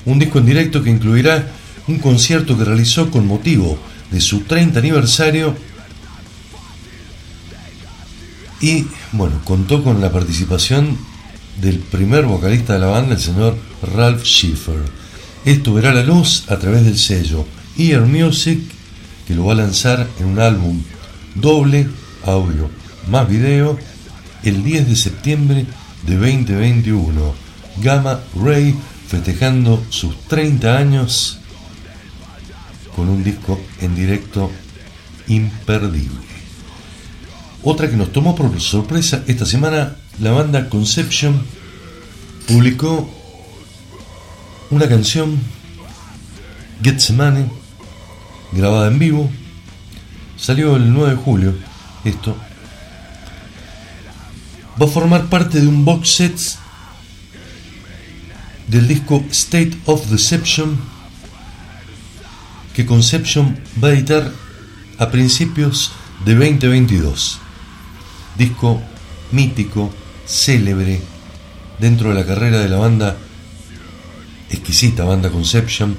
un 0.06 0.18
disco 0.18 0.38
en 0.38 0.46
directo 0.46 0.82
que 0.82 0.90
incluirá 0.90 1.48
un 1.88 1.98
concierto 1.98 2.56
que 2.56 2.64
realizó 2.64 3.10
con 3.10 3.26
motivo 3.26 3.78
de 4.12 4.20
su 4.20 4.40
30 4.40 4.78
aniversario 4.78 5.56
y 8.60 8.86
bueno, 9.10 9.40
contó 9.44 9.82
con 9.82 10.00
la 10.00 10.12
participación 10.12 10.96
del 11.60 11.78
primer 11.78 12.26
vocalista 12.26 12.74
de 12.74 12.78
la 12.78 12.86
banda, 12.86 13.14
el 13.14 13.20
señor 13.20 13.58
Ralph 13.94 14.24
Schiffer. 14.24 14.80
Esto 15.44 15.74
verá 15.74 15.92
la 15.92 16.04
luz 16.04 16.44
a 16.48 16.56
través 16.58 16.84
del 16.84 16.96
sello 16.96 17.44
Ear 17.76 18.02
Music, 18.02 18.60
que 19.26 19.34
lo 19.34 19.46
va 19.46 19.54
a 19.54 19.56
lanzar 19.56 20.08
en 20.20 20.26
un 20.26 20.38
álbum 20.38 20.80
doble, 21.34 21.88
audio 22.24 22.70
más 23.08 23.28
video, 23.28 23.78
el 24.44 24.62
10 24.62 24.88
de 24.88 24.96
septiembre 24.96 25.66
de 26.06 26.16
2021. 26.16 27.34
Gamma 27.78 28.20
Ray 28.40 28.76
festejando 29.08 29.84
sus 29.90 30.16
30 30.28 30.78
años 30.78 31.38
con 32.94 33.08
un 33.08 33.24
disco 33.24 33.58
en 33.80 33.94
directo 33.94 34.50
imperdible. 35.28 36.20
Otra 37.62 37.88
que 37.88 37.96
nos 37.96 38.12
tomó 38.12 38.34
por 38.34 38.60
sorpresa 38.60 39.22
esta 39.26 39.46
semana, 39.46 39.96
la 40.20 40.32
banda 40.32 40.68
Conception 40.68 41.40
publicó 42.46 43.08
una 44.70 44.88
canción, 44.88 45.38
Getsemane, 46.82 47.46
grabada 48.52 48.88
en 48.88 48.98
vivo, 48.98 49.30
salió 50.36 50.76
el 50.76 50.92
9 50.92 51.10
de 51.10 51.16
julio, 51.16 51.54
esto, 52.04 52.36
va 54.80 54.86
a 54.86 54.88
formar 54.88 55.26
parte 55.26 55.60
de 55.60 55.68
un 55.68 55.84
box 55.84 56.08
set 56.08 56.40
del 58.66 58.88
disco 58.88 59.22
State 59.30 59.78
of 59.84 60.06
Deception 60.08 60.91
que 62.74 62.86
Conception 62.86 63.58
va 63.82 63.88
a 63.88 63.92
editar 63.92 64.32
a 64.98 65.10
principios 65.10 65.92
de 66.24 66.34
2022. 66.34 67.38
Disco 68.36 68.80
mítico, 69.30 69.92
célebre, 70.26 71.00
dentro 71.78 72.10
de 72.10 72.14
la 72.14 72.26
carrera 72.26 72.60
de 72.60 72.68
la 72.68 72.78
banda 72.78 73.16
exquisita 74.50 75.04
banda 75.04 75.30
Conception, 75.30 75.96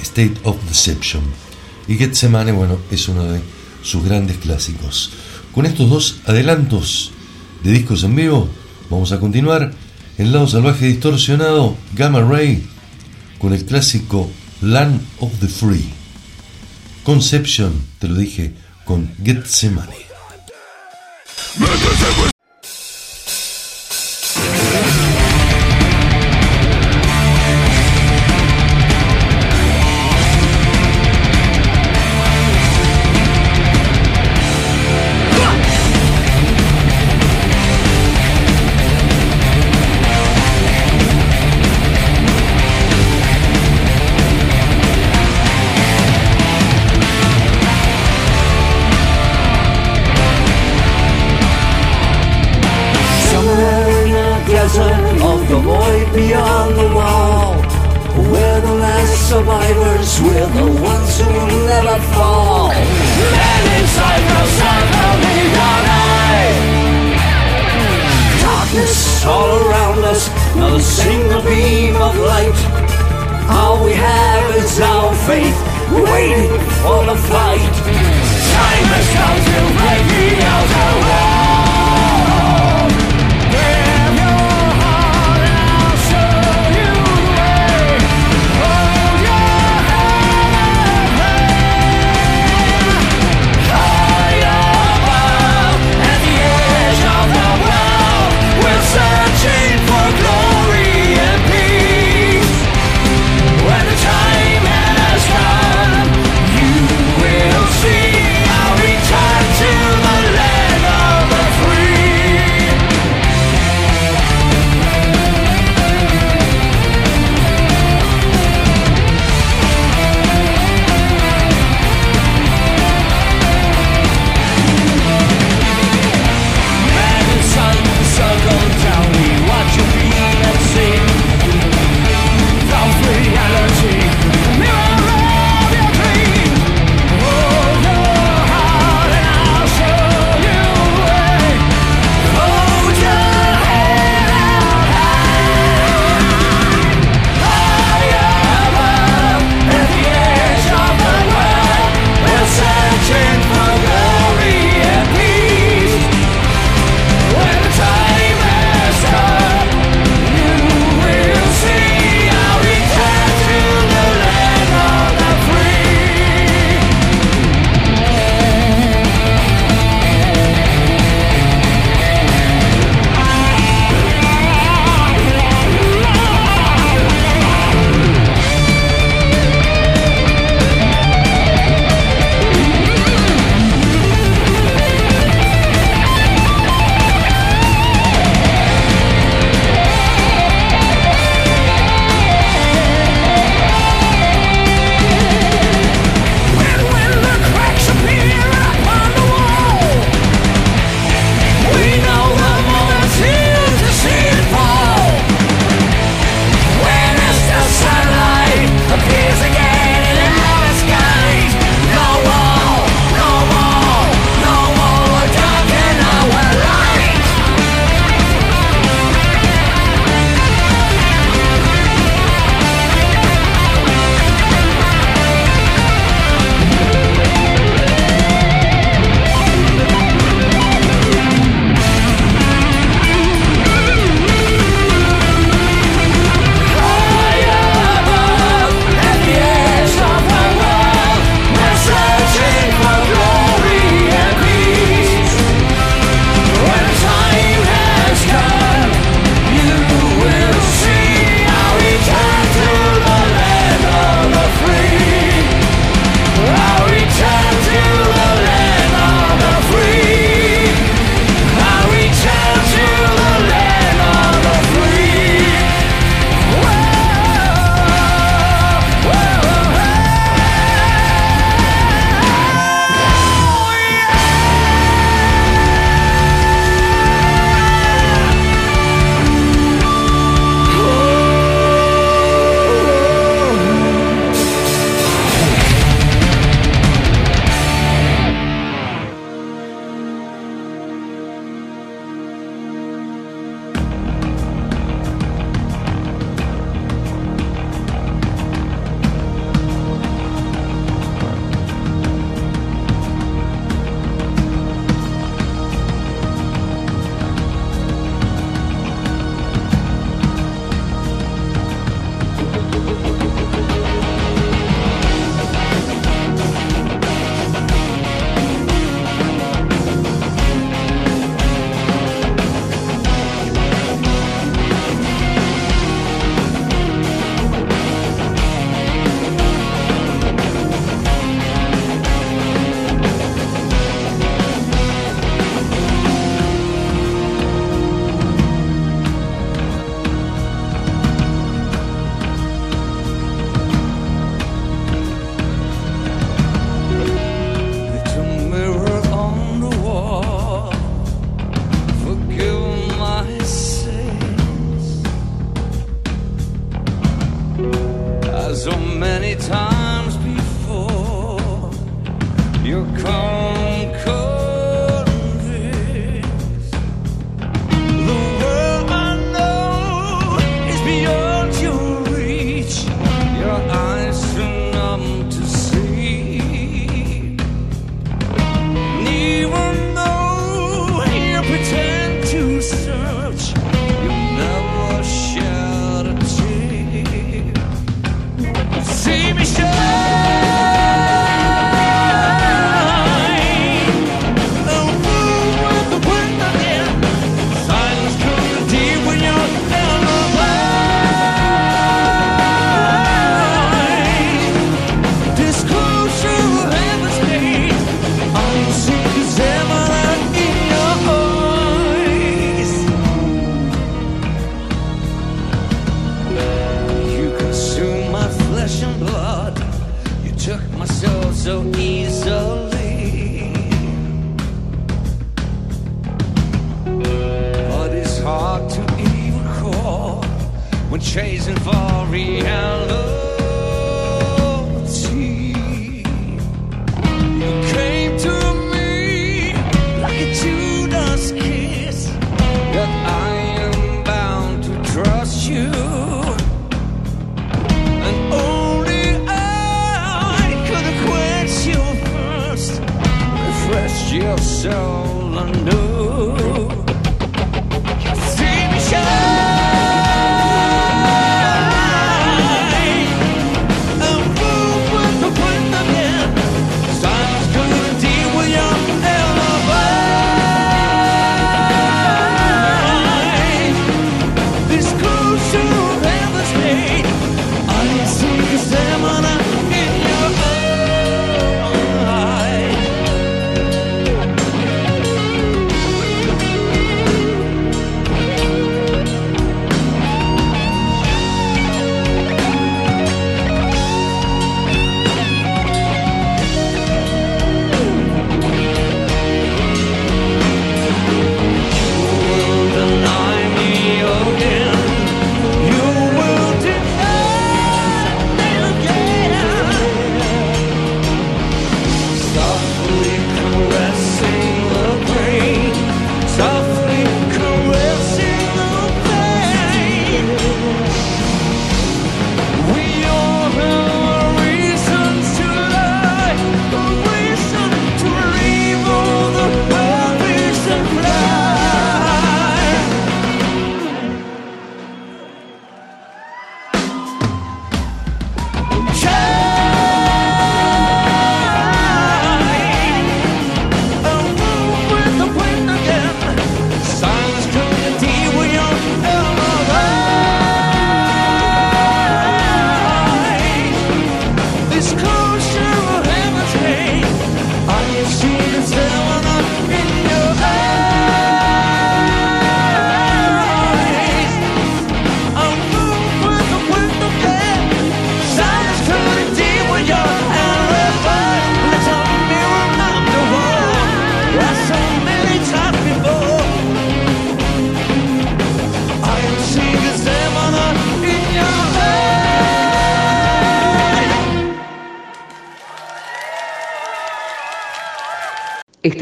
State 0.00 0.36
of 0.44 0.56
Deception. 0.68 1.22
Y 1.86 1.96
Getsemane, 1.96 2.52
bueno, 2.52 2.78
es 2.90 3.08
uno 3.08 3.24
de 3.24 3.40
sus 3.82 4.04
grandes 4.04 4.38
clásicos. 4.38 5.10
Con 5.52 5.66
estos 5.66 5.90
dos 5.90 6.16
adelantos 6.26 7.12
de 7.62 7.72
discos 7.72 8.02
en 8.04 8.16
vivo, 8.16 8.48
vamos 8.90 9.12
a 9.12 9.20
continuar 9.20 9.72
en 10.16 10.32
lado 10.32 10.46
salvaje 10.46 10.86
distorsionado 10.86 11.76
Gamma 11.94 12.20
Ray 12.20 12.64
con 13.38 13.52
el 13.52 13.64
clásico 13.64 14.30
Land 14.62 15.00
of 15.20 15.40
the 15.40 15.48
Free. 15.48 15.92
Conception, 17.04 17.86
te 17.98 18.08
lo 18.08 18.14
dije, 18.14 18.54
con 18.84 19.10
Getsemane. 19.22 20.04
Somewhere 21.36 22.33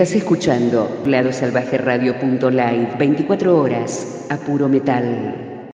Estás 0.03 0.17
escuchando 0.19 1.01
clarosalvajeradio.live 1.05 2.97
24 2.99 3.57
horas 3.57 4.25
a 4.31 4.37
puro 4.37 4.69
metal. 4.69 5.71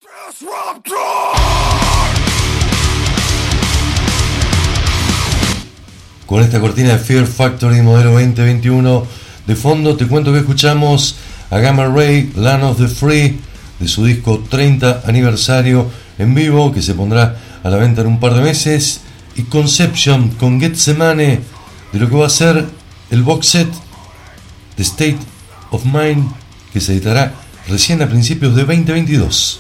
Con 6.26 6.44
esta 6.44 6.60
cortina 6.60 6.90
de 6.90 6.98
Fear 6.98 7.26
Factory 7.26 7.82
modelo 7.82 8.12
2021 8.12 9.08
de 9.48 9.56
fondo 9.56 9.96
te 9.96 10.06
cuento 10.06 10.34
que 10.34 10.40
escuchamos 10.40 11.16
a 11.50 11.60
Gamma 11.60 11.86
Ray 11.86 12.34
Land 12.36 12.64
of 12.66 12.80
the 12.80 12.90
Free 12.90 13.40
de 13.80 13.88
su 13.88 14.04
disco 14.04 14.44
30 14.50 15.04
aniversario 15.06 15.90
en 16.18 16.36
vivo 16.36 16.74
que 16.74 16.82
se 16.82 16.96
pondrá 16.96 17.38
a 17.64 17.70
la 17.70 17.78
venta 17.78 18.02
en 18.02 18.08
un 18.08 18.20
par 18.20 18.34
de 18.34 18.42
meses 18.42 19.00
y 19.38 19.44
Conception 19.44 20.32
con 20.32 20.60
Getsemane 20.60 21.40
de 21.94 22.00
lo 22.00 22.10
que 22.10 22.16
va 22.18 22.28
a 22.28 22.30
ser 22.30 22.66
el 23.10 23.24
box 23.24 23.48
set 23.48 23.87
The 24.78 24.84
State 24.84 25.20
of 25.72 25.84
Mind, 25.86 26.32
que 26.72 26.80
se 26.80 26.94
editará 26.94 27.34
recién 27.68 28.02
a 28.02 28.08
principios 28.08 28.56
de 28.56 28.64
2022. 28.64 29.60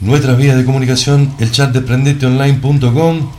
Nuestras 0.00 0.36
vías 0.36 0.56
de 0.56 0.64
comunicación, 0.64 1.32
el 1.38 1.52
chat 1.52 1.72
de 1.72 1.80
prendeteonline.com, 1.80 3.30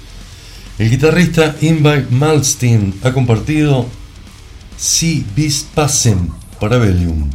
El 0.78 0.90
guitarrista 0.90 1.54
Inby 1.60 2.06
Malstein 2.10 2.94
ha 3.02 3.12
compartido 3.12 3.86
Si 4.76 5.26
bis 5.34 5.66
passem 5.74 6.28
Parabellum. 6.60 7.30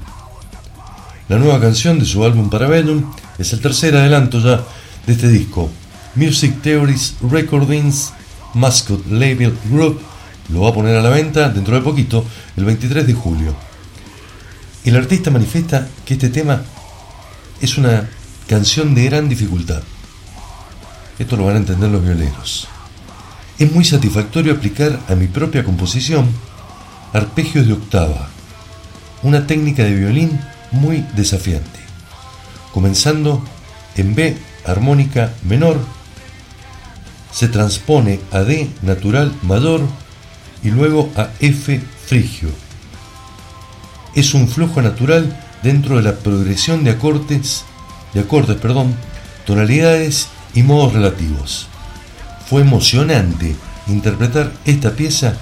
La 1.30 1.38
nueva 1.38 1.60
canción 1.60 2.00
de 2.00 2.06
su 2.06 2.24
álbum 2.24 2.50
Parabellum 2.50 3.12
es 3.38 3.54
el 3.54 3.62
tercer 3.62 3.96
adelanto 3.96 4.40
ya 4.40 4.64
de 5.06 5.14
este 5.14 5.28
disco. 5.28 5.70
Music 6.16 6.62
Theories 6.62 7.16
Recordings 7.22 8.14
Mascot 8.54 9.06
Label 9.08 9.58
Group 9.70 10.00
lo 10.50 10.62
va 10.62 10.70
a 10.70 10.74
poner 10.74 10.96
a 10.96 11.02
la 11.02 11.10
venta 11.10 11.50
dentro 11.50 11.76
de 11.76 11.82
poquito, 11.82 12.26
el 12.58 12.66
23 12.66 13.08
de 13.08 13.14
julio. 13.14 13.56
El 14.84 14.96
artista 14.96 15.32
manifiesta 15.32 15.88
que 16.06 16.16
este 16.16 16.30
tema 16.30 16.62
es 17.62 17.78
una 17.78 18.10
canción 18.48 18.94
de 18.94 19.06
gran 19.06 19.30
dificultad. 19.30 19.82
Esto 21.18 21.38
lo 21.38 21.46
van 21.46 21.56
a 21.56 21.60
entender 21.60 21.90
los 21.90 22.04
violeros. 22.04 22.68
Es 23.58 23.72
muy 23.72 23.86
satisfactorio 23.86 24.54
aplicar 24.54 25.00
a 25.08 25.16
mi 25.16 25.28
propia 25.28 25.64
composición 25.64 26.28
arpegios 27.14 27.68
de 27.68 27.74
octava, 27.74 28.28
una 29.22 29.46
técnica 29.46 29.84
de 29.84 29.94
violín 29.94 30.40
muy 30.72 31.06
desafiante, 31.16 31.80
comenzando 32.74 33.44
en 33.96 34.16
B 34.16 34.36
armónica 34.66 35.32
menor, 35.44 35.80
se 37.32 37.48
transpone 37.48 38.20
a 38.32 38.40
D 38.40 38.70
natural 38.82 39.34
mayor 39.44 39.82
y 40.64 40.70
luego 40.70 41.12
a 41.16 41.30
F 41.40 41.82
frigio. 42.06 42.50
Es 44.16 44.34
un 44.34 44.48
flujo 44.48 44.82
natural 44.82 45.40
dentro 45.64 45.98
de 45.98 46.04
la 46.04 46.16
progresión 46.16 46.84
de 46.84 46.92
acordes, 46.92 47.64
de 48.14 48.22
acordes, 48.22 48.58
perdón, 48.58 48.96
tonalidades 49.46 50.28
y 50.54 50.64
modos 50.64 50.94
relativos. 50.94 51.68
Fue 52.48 52.62
emocionante 52.62 53.56
interpretar 53.88 54.52
esta 54.66 54.92
pieza 54.92 55.36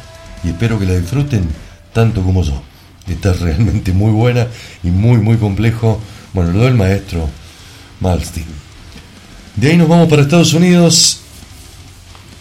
y 0.43 0.49
espero 0.49 0.79
que 0.79 0.85
la 0.85 0.97
disfruten 0.97 1.47
tanto 1.93 2.23
como 2.23 2.43
yo. 2.43 2.61
Está 3.07 3.33
realmente 3.39 3.91
muy 3.91 4.11
buena 4.11 4.47
y 4.83 4.89
muy 4.89 5.17
muy 5.17 5.37
complejo. 5.37 5.99
Bueno, 6.33 6.51
lo 6.53 6.63
del 6.63 6.75
maestro 6.75 7.29
Malstein. 7.99 8.45
De 9.55 9.71
ahí 9.71 9.77
nos 9.77 9.89
vamos 9.89 10.07
para 10.07 10.21
Estados 10.21 10.53
Unidos. 10.53 11.19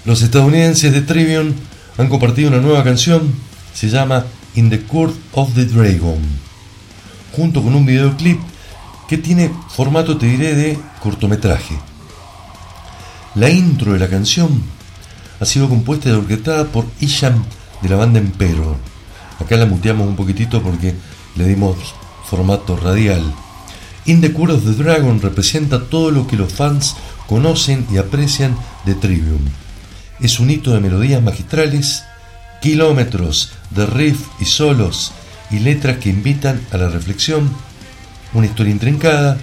Los 0.04 0.22
estadounidenses 0.22 0.92
de 0.92 1.02
Trivium 1.02 1.52
han 2.00 2.08
compartido 2.08 2.48
una 2.48 2.60
nueva 2.60 2.82
canción, 2.82 3.30
se 3.74 3.90
llama 3.90 4.24
In 4.54 4.70
the 4.70 4.82
Court 4.84 5.14
of 5.32 5.54
the 5.54 5.66
Dragon, 5.66 6.18
junto 7.36 7.62
con 7.62 7.74
un 7.74 7.84
videoclip 7.84 8.40
que 9.06 9.18
tiene 9.18 9.50
formato, 9.68 10.16
te 10.16 10.26
de 10.26 10.78
cortometraje. 11.02 11.78
La 13.34 13.50
intro 13.50 13.92
de 13.92 13.98
la 13.98 14.08
canción 14.08 14.62
ha 15.40 15.44
sido 15.44 15.68
compuesta 15.68 16.08
y 16.08 16.12
orquestada 16.12 16.64
por 16.64 16.86
Isham 17.00 17.44
de 17.82 17.88
la 17.90 17.96
banda 17.96 18.18
Emperor. 18.18 18.76
Acá 19.38 19.56
la 19.56 19.66
muteamos 19.66 20.08
un 20.08 20.16
poquitito 20.16 20.62
porque 20.62 20.94
le 21.36 21.46
dimos 21.46 21.76
formato 22.24 22.78
radial. 22.78 23.22
In 24.06 24.22
the 24.22 24.32
Court 24.32 24.52
of 24.52 24.64
the 24.64 24.82
Dragon 24.82 25.20
representa 25.20 25.84
todo 25.84 26.10
lo 26.10 26.26
que 26.26 26.36
los 26.36 26.50
fans 26.50 26.96
conocen 27.26 27.86
y 27.92 27.98
aprecian 27.98 28.56
de 28.86 28.94
Trivium 28.94 29.42
es 30.22 30.40
un 30.40 30.50
hito 30.50 30.72
de 30.72 30.80
melodías 30.80 31.22
magistrales, 31.22 32.04
kilómetros 32.60 33.52
de 33.70 33.86
riff 33.86 34.26
y 34.38 34.44
solos 34.44 35.12
y 35.50 35.58
letras 35.58 35.98
que 35.98 36.10
invitan 36.10 36.60
a 36.70 36.76
la 36.76 36.88
reflexión, 36.88 37.50
una 38.32 38.46
historia 38.46 38.72
intrincada 38.72 39.38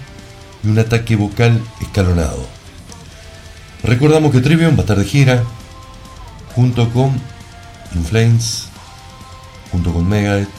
y 0.63 0.67
un 0.69 0.79
ataque 0.79 1.15
vocal 1.15 1.61
escalonado. 1.81 2.47
Recordamos 3.83 4.31
que 4.31 4.41
Trivium 4.41 4.73
va 4.73 4.79
a 4.79 4.81
estar 4.81 4.97
de 4.97 5.05
gira 5.05 5.43
junto 6.55 6.89
con 6.89 7.11
Inflames, 7.95 8.67
junto 9.71 9.93
con 9.93 10.07
Megadeth. 10.07 10.49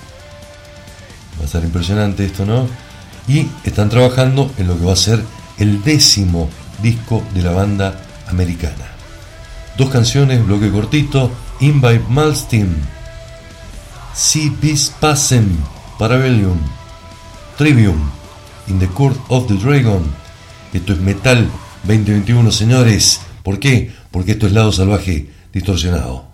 Va 1.38 1.42
a 1.42 1.46
estar 1.46 1.62
impresionante 1.62 2.24
esto, 2.24 2.44
¿no? 2.44 2.68
Y 3.26 3.46
están 3.64 3.88
trabajando 3.88 4.52
en 4.58 4.68
lo 4.68 4.78
que 4.78 4.84
va 4.84 4.92
a 4.92 4.96
ser 4.96 5.22
el 5.58 5.82
décimo 5.82 6.48
disco 6.82 7.22
de 7.34 7.42
la 7.42 7.52
banda 7.52 8.00
americana. 8.28 8.87
Dos 9.78 9.90
canciones, 9.90 10.44
bloque 10.44 10.72
cortito, 10.72 11.30
Invite 11.60 12.02
Malstein, 12.08 12.74
Si 14.12 14.50
Bis 14.50 14.92
Passem, 15.00 15.56
Parabellum, 16.00 16.58
Trivium, 17.56 18.10
In 18.66 18.80
the 18.80 18.88
Court 18.88 19.16
of 19.28 19.46
the 19.46 19.54
Dragon. 19.54 20.02
Esto 20.72 20.94
es 20.94 20.98
Metal 20.98 21.48
2021, 21.84 22.50
señores. 22.50 23.20
¿Por 23.44 23.60
qué? 23.60 23.92
Porque 24.10 24.32
esto 24.32 24.48
es 24.48 24.52
lado 24.52 24.72
salvaje 24.72 25.28
distorsionado. 25.52 26.27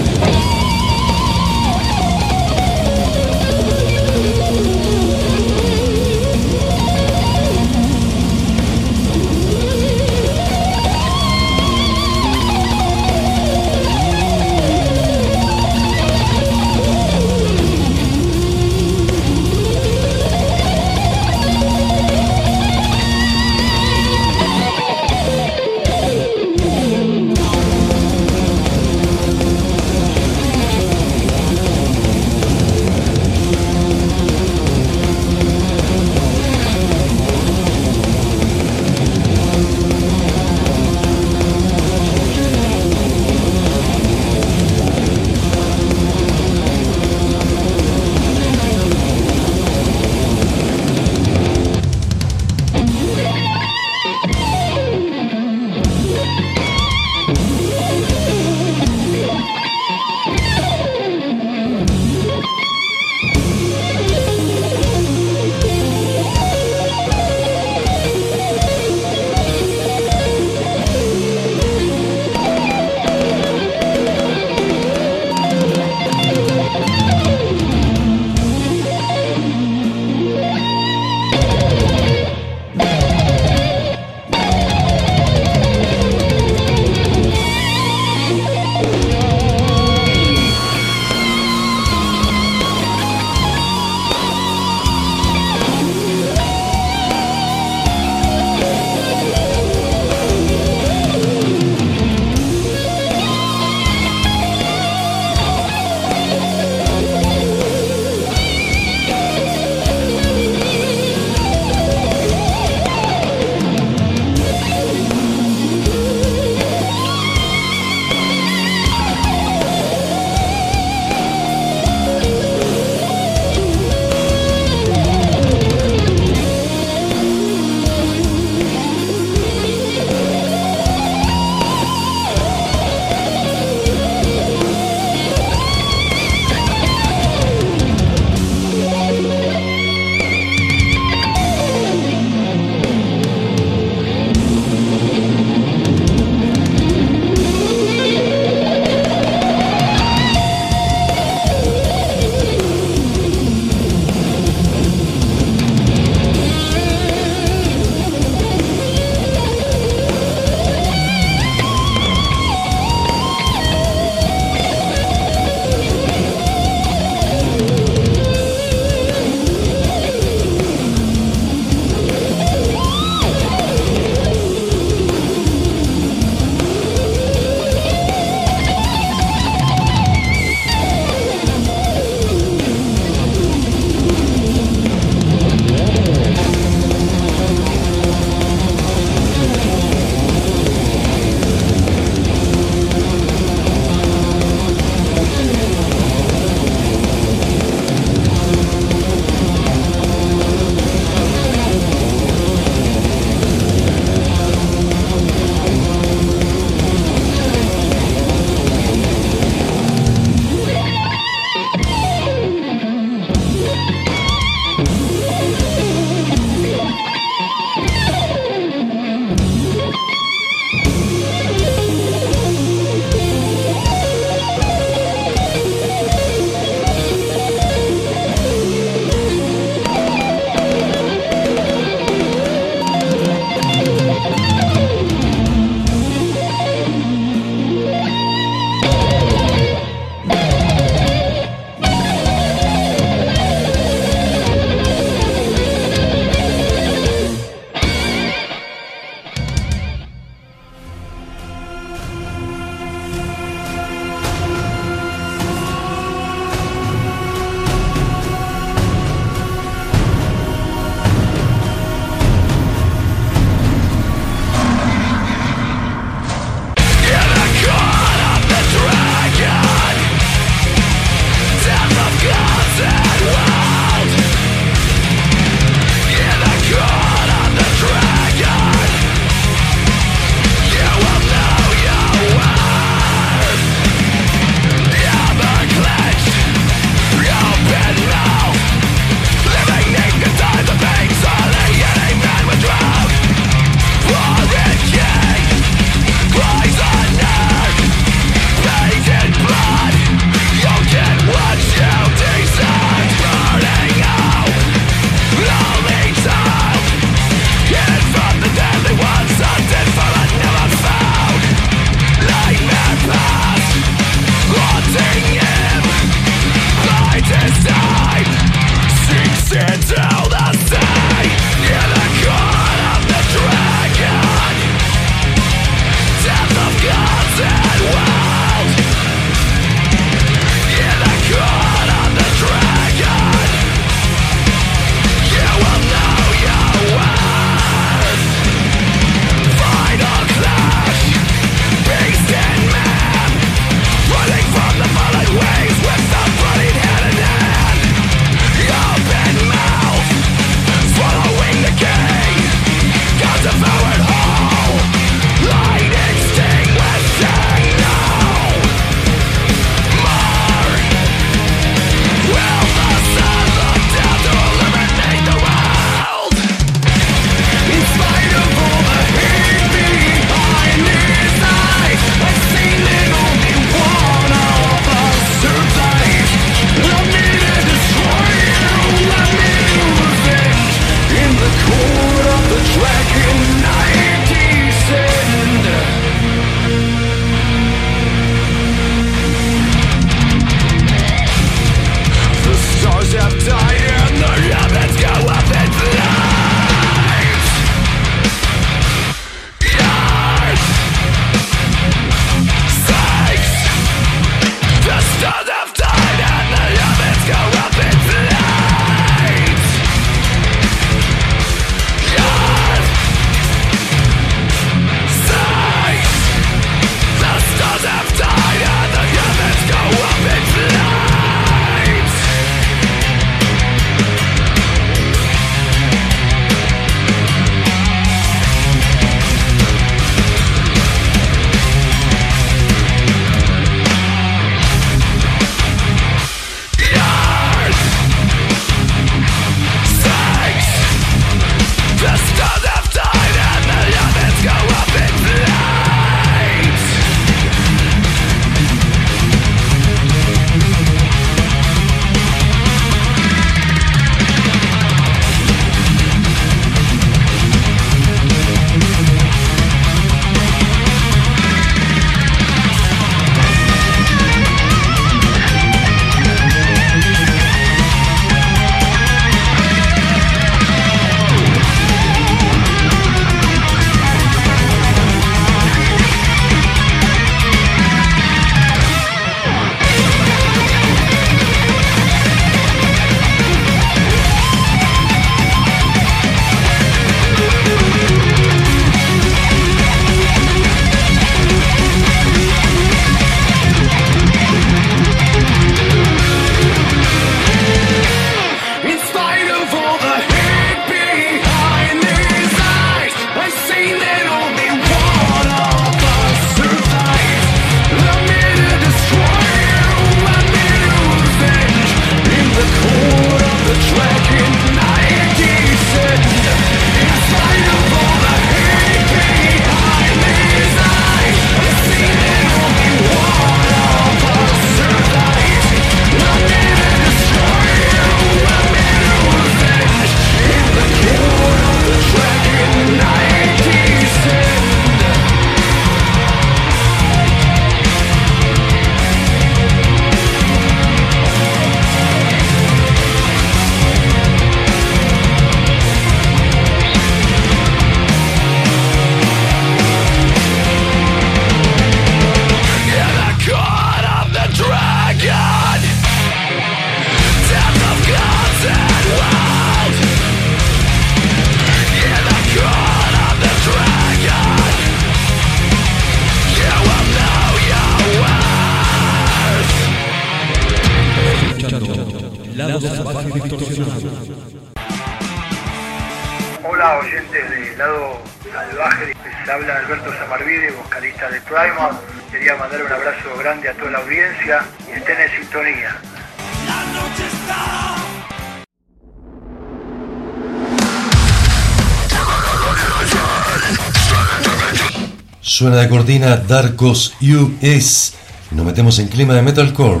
Suena 595.60 595.76
de 595.76 595.90
cortina 595.90 596.38
Darkos 596.38 597.12
US 597.20 598.14
y 598.50 598.54
nos 598.54 598.64
metemos 598.64 598.98
en 598.98 599.08
clima 599.08 599.34
de 599.34 599.42
metalcore. 599.42 600.00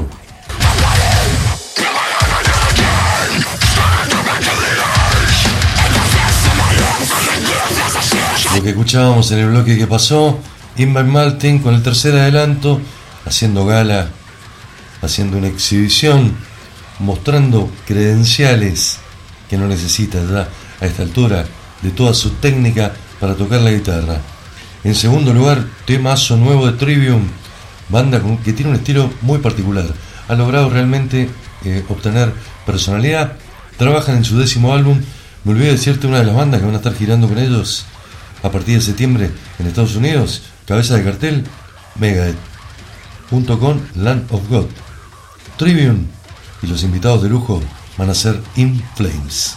Lo 8.54 8.62
que 8.62 8.70
escuchábamos 8.70 9.30
en 9.32 9.40
el 9.40 9.50
bloque 9.50 9.76
que 9.76 9.86
pasó, 9.86 10.38
Inver 10.78 11.04
Maltin 11.04 11.58
con 11.58 11.74
el 11.74 11.82
tercer 11.82 12.14
adelanto, 12.14 12.80
haciendo 13.26 13.66
gala, 13.66 14.08
haciendo 15.02 15.36
una 15.36 15.48
exhibición, 15.48 16.38
mostrando 17.00 17.70
credenciales 17.86 18.96
que 19.50 19.58
no 19.58 19.68
necesita 19.68 20.20
ya 20.24 20.48
a 20.80 20.86
esta 20.86 21.02
altura 21.02 21.44
de 21.82 21.90
toda 21.90 22.14
su 22.14 22.30
técnica 22.30 22.94
para 23.20 23.34
tocar 23.34 23.60
la 23.60 23.72
guitarra. 23.72 24.22
En 24.82 24.94
segundo 24.94 25.34
lugar, 25.34 25.66
temazo 25.84 26.38
nuevo 26.38 26.66
de 26.66 26.72
Trivium, 26.72 27.22
banda 27.90 28.22
que 28.42 28.54
tiene 28.54 28.70
un 28.70 28.76
estilo 28.76 29.12
muy 29.20 29.38
particular. 29.38 29.84
Ha 30.28 30.34
logrado 30.34 30.70
realmente 30.70 31.28
eh, 31.64 31.84
obtener 31.88 32.32
personalidad. 32.64 33.32
Trabajan 33.76 34.16
en 34.16 34.24
su 34.24 34.38
décimo 34.38 34.72
álbum. 34.72 35.00
Me 35.44 35.52
olvidé 35.52 35.72
decirte 35.72 36.06
una 36.06 36.20
de 36.20 36.24
las 36.24 36.34
bandas 36.34 36.60
que 36.60 36.66
van 36.66 36.74
a 36.74 36.78
estar 36.78 36.94
girando 36.94 37.28
con 37.28 37.38
ellos 37.38 37.84
a 38.42 38.50
partir 38.50 38.76
de 38.76 38.80
septiembre 38.80 39.30
en 39.58 39.66
Estados 39.66 39.96
Unidos. 39.96 40.42
Cabeza 40.66 40.96
de 40.96 41.04
cartel, 41.04 41.44
Megadeth. 41.96 42.36
Junto 43.28 43.60
con 43.60 43.86
Land 43.94 44.32
of 44.32 44.48
God. 44.48 44.66
Trivium 45.58 46.06
y 46.62 46.68
los 46.68 46.82
invitados 46.84 47.22
de 47.22 47.28
lujo 47.28 47.62
van 47.98 48.08
a 48.08 48.14
ser 48.14 48.40
In 48.56 48.82
Flames. 48.96 49.56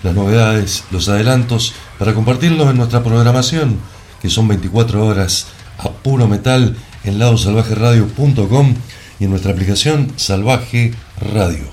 las 0.02 0.16
novedades, 0.16 0.82
los 0.90 1.08
adelantos, 1.08 1.74
para 1.96 2.12
compartirlos 2.12 2.68
en 2.70 2.78
nuestra 2.78 3.04
programación, 3.04 3.78
que 4.20 4.30
son 4.30 4.48
24 4.48 5.06
horas 5.06 5.46
a 5.78 5.90
puro 5.90 6.26
metal 6.26 6.76
en 7.04 7.20
ladosalvajeradio.com 7.20 8.74
y 9.20 9.24
en 9.24 9.30
nuestra 9.30 9.52
aplicación 9.52 10.12
Salvaje 10.16 10.92
Radio. 11.20 11.72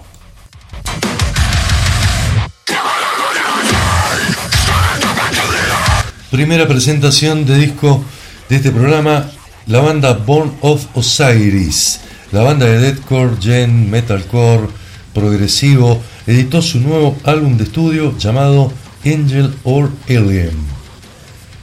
Primera 6.32 6.66
presentación 6.66 7.46
de 7.46 7.58
disco 7.58 8.04
de 8.48 8.56
este 8.56 8.72
programa, 8.72 9.30
la 9.68 9.82
banda 9.82 10.14
Born 10.14 10.54
of 10.62 10.86
Osiris, 10.96 12.00
la 12.32 12.42
banda 12.42 12.66
de 12.66 12.80
deathcore, 12.80 13.36
gen, 13.42 13.92
metalcore, 13.92 14.70
progresivo, 15.14 16.02
editó 16.26 16.62
su 16.62 16.80
nuevo 16.80 17.18
álbum 17.26 17.58
de 17.58 17.66
estudio 17.66 18.18
llamado 18.18 18.72
Angel 19.04 19.54
or 19.66 19.92
Alien 20.08 20.72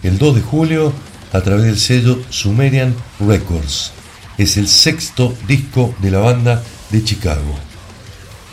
el 0.03 0.19
2 0.19 0.35
de 0.37 0.43
julio 0.43 0.93
a 1.33 1.41
través 1.41 1.65
del 1.65 1.79
sello 1.79 2.23
Sumerian 2.31 2.95
Records. 3.21 3.93
Es 4.37 4.57
el 4.57 4.69
sexto 4.69 5.35
disco 5.47 5.95
de 6.01 6.11
la 6.11 6.19
banda 6.19 6.63
de 6.91 7.03
Chicago. 7.03 7.59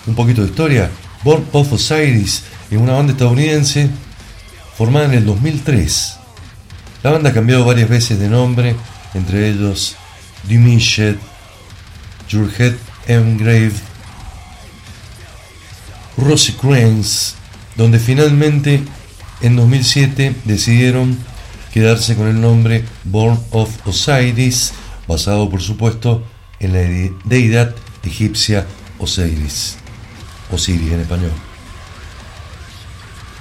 Un 0.07 0.15
poquito 0.15 0.41
de 0.41 0.47
historia. 0.47 0.89
Born 1.23 1.45
of 1.51 1.73
Osiris 1.73 2.43
es 2.71 2.77
una 2.77 2.93
banda 2.93 3.13
estadounidense 3.13 3.89
formada 4.77 5.05
en 5.05 5.13
el 5.13 5.25
2003. 5.25 6.17
La 7.03 7.11
banda 7.11 7.29
ha 7.29 7.33
cambiado 7.33 7.65
varias 7.65 7.89
veces 7.89 8.19
de 8.19 8.29
nombre, 8.29 8.75
entre 9.13 9.49
ellos 9.49 9.95
Diminished, 10.47 11.15
Your 12.29 12.49
Head 12.57 12.73
Engraved, 13.07 13.73
Rosicrucians, 16.17 17.35
donde 17.75 17.99
finalmente 17.99 18.81
en 19.41 19.55
2007 19.55 20.35
decidieron 20.45 21.17
quedarse 21.73 22.15
con 22.15 22.27
el 22.27 22.39
nombre 22.39 22.85
Born 23.03 23.39
of 23.51 23.69
Osiris, 23.85 24.73
basado 25.07 25.49
por 25.49 25.61
supuesto 25.61 26.23
en 26.59 26.73
la 26.73 26.79
de- 26.79 27.13
deidad 27.25 27.75
egipcia 28.03 28.65
Osiris, 28.97 29.75
Osiris 30.51 30.91
en 30.93 31.01
español. 31.01 31.31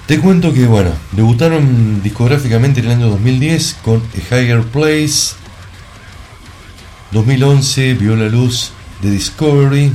Te 0.07 0.21
cuento 0.21 0.53
que, 0.53 0.67
bueno, 0.67 0.91
debutaron 1.13 2.03
discográficamente 2.03 2.81
en 2.81 2.87
el 2.87 2.93
año 2.93 3.09
2010 3.09 3.79
con 3.83 4.03
A 4.03 4.37
Higher 4.37 4.63
Place. 4.63 5.35
2011 7.13 7.95
vio 7.95 8.15
la 8.15 8.29
luz 8.29 8.73
de 9.01 9.11
Discovery. 9.11 9.91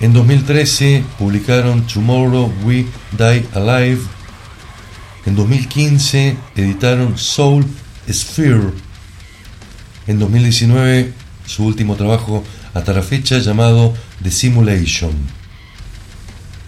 En 0.00 0.12
2013 0.12 1.02
publicaron 1.18 1.86
Tomorrow 1.86 2.52
We 2.62 2.84
Die 3.16 3.46
Alive. 3.54 4.02
En 5.24 5.34
2015 5.34 6.36
editaron 6.56 7.16
Soul 7.16 7.64
Sphere. 8.06 8.68
En 10.06 10.18
2019 10.18 11.14
su 11.46 11.64
último 11.64 11.96
trabajo 11.96 12.44
hasta 12.74 12.92
la 12.92 13.02
fecha 13.02 13.38
llamado 13.38 13.94
The 14.22 14.30
Simulation. 14.30 15.39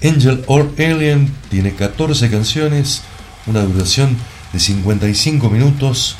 Angel 0.05 0.43
or 0.49 0.73
Alien 0.79 1.33
tiene 1.49 1.75
14 1.75 2.29
canciones, 2.29 3.03
una 3.47 3.63
duración 3.63 4.17
de 4.53 4.59
55 4.59 5.49
minutos, 5.49 6.17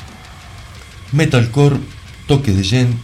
metalcore, 1.11 1.79
toque 2.27 2.53
de 2.53 2.63
gen, 2.63 2.99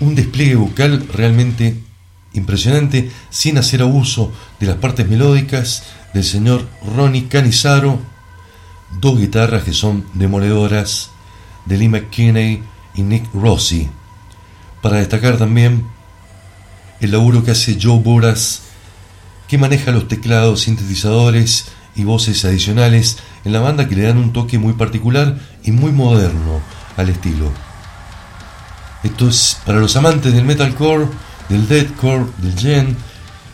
un 0.00 0.14
despliegue 0.14 0.54
vocal 0.54 1.06
realmente 1.12 1.76
impresionante 2.34 3.10
sin 3.30 3.58
hacer 3.58 3.82
abuso 3.82 4.32
de 4.60 4.66
las 4.66 4.76
partes 4.76 5.08
melódicas 5.08 5.84
del 6.14 6.24
señor 6.24 6.68
Ronnie 6.96 7.28
Canizaro, 7.28 8.00
dos 9.00 9.18
guitarras 9.18 9.64
que 9.64 9.72
son 9.72 10.06
demoledoras 10.14 11.10
de 11.66 11.78
Lee 11.78 11.88
McKinney 11.88 12.62
y 12.94 13.02
Nick 13.02 13.28
Rossi. 13.34 13.88
Para 14.82 14.98
destacar 14.98 15.36
también 15.36 15.86
el 17.00 17.10
laburo 17.10 17.44
que 17.44 17.50
hace 17.50 17.78
Joe 17.80 17.98
Boras 17.98 18.62
que 19.52 19.58
maneja 19.58 19.90
los 19.90 20.08
teclados, 20.08 20.62
sintetizadores 20.62 21.66
y 21.94 22.04
voces 22.04 22.42
adicionales 22.46 23.18
en 23.44 23.52
la 23.52 23.60
banda 23.60 23.86
que 23.86 23.94
le 23.94 24.04
dan 24.04 24.16
un 24.16 24.32
toque 24.32 24.58
muy 24.58 24.72
particular 24.72 25.36
y 25.62 25.72
muy 25.72 25.92
moderno 25.92 26.62
al 26.96 27.10
estilo. 27.10 27.52
Esto 29.02 29.28
es 29.28 29.58
para 29.66 29.78
los 29.78 29.94
amantes 29.94 30.32
del 30.32 30.46
metalcore, 30.46 31.04
del 31.50 31.68
deathcore, 31.68 32.28
del 32.38 32.58
gen, 32.58 32.96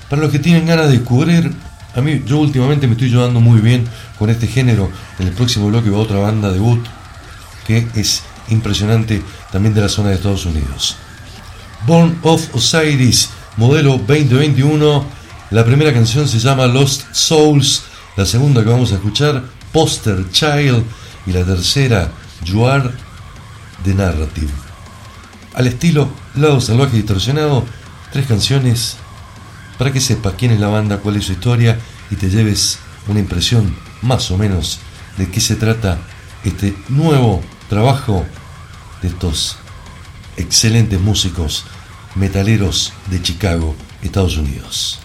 para 0.09 0.23
los 0.23 0.31
que 0.31 0.39
tienen 0.39 0.67
ganas 0.67 0.87
de 0.87 0.99
descubrir. 0.99 1.53
A 1.97 2.01
mí, 2.01 2.23
yo 2.25 2.39
últimamente 2.39 2.87
me 2.87 2.93
estoy 2.93 3.11
llevando 3.11 3.41
muy 3.41 3.61
bien 3.61 3.85
con 4.21 4.31
este 4.31 4.47
género. 4.47 4.93
En 5.19 5.27
el 5.27 5.33
próximo 5.33 5.67
bloque 5.67 5.91
va 5.91 5.99
otra 5.99 6.21
banda 6.21 6.53
debut 6.53 6.87
que 7.67 7.89
es 7.97 8.23
impresionante 8.51 9.21
también 9.51 9.75
de 9.75 9.81
la 9.81 9.89
zona 9.89 10.11
de 10.11 10.15
Estados 10.15 10.47
Unidos. 10.47 10.95
Born 11.89 12.21
of 12.23 12.55
Osiris, 12.55 13.31
modelo 13.57 13.99
2021. 13.99 15.18
La 15.51 15.65
primera 15.65 15.95
canción 15.95 16.29
se 16.29 16.39
llama 16.39 16.67
Lost 16.67 17.05
Souls, 17.13 17.85
la 18.17 18.27
segunda 18.27 18.63
que 18.63 18.69
vamos 18.69 18.93
a 18.93 18.97
escuchar, 18.97 19.43
Poster 19.73 20.31
Child, 20.31 20.85
y 21.27 21.33
la 21.33 21.43
tercera, 21.43 22.11
You 22.45 22.67
Are 22.67 22.91
the 23.83 23.95
Narrative. 23.95 24.53
Al 25.55 25.67
estilo 25.67 26.11
Lado 26.35 26.61
Salvaje 26.61 26.97
Distorsionado, 26.97 27.65
tres 28.13 28.27
canciones 28.27 28.97
para 29.79 29.91
que 29.91 30.03
sepas 30.03 30.35
quién 30.37 30.53
es 30.53 30.61
la 30.61 30.69
banda, 30.69 30.99
cuál 30.99 31.17
es 31.17 31.25
su 31.25 31.33
historia 31.33 31.79
y 32.11 32.17
te 32.17 32.29
lleves 32.29 32.79
una 33.07 33.21
impresión 33.21 33.75
más 34.03 34.31
o 34.31 34.37
menos 34.37 34.81
de 35.17 35.31
qué 35.31 35.41
se 35.41 35.57
trata 35.57 35.97
este 36.45 36.77
nuevo 36.91 37.43
trabajo 37.71 38.27
de 39.01 39.09
estos 39.09 39.57
excelentes 40.37 41.01
músicos 41.01 41.65
metaleros 42.17 42.93
de 43.11 43.23
Chicago, 43.23 43.75
Estados 44.03 44.37
Unidos. 44.37 45.01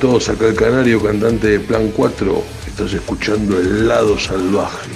Todos 0.00 0.30
acá 0.30 0.46
el 0.46 0.54
canario, 0.54 1.02
cantante 1.02 1.46
de 1.48 1.60
Plan 1.60 1.90
4, 1.94 2.42
estás 2.66 2.92
escuchando 2.94 3.58
el 3.58 3.86
lado 3.86 4.18
salvaje. 4.18 4.90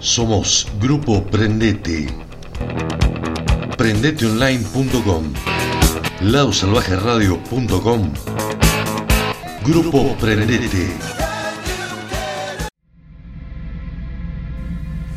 Somos 0.00 0.66
Grupo 0.80 1.24
Prendete. 1.24 2.08
Prendeteonline.com. 3.78 5.32
Ladosalvajeradio.com. 6.22 8.12
Grupo 9.64 10.16
Prendete. 10.20 10.88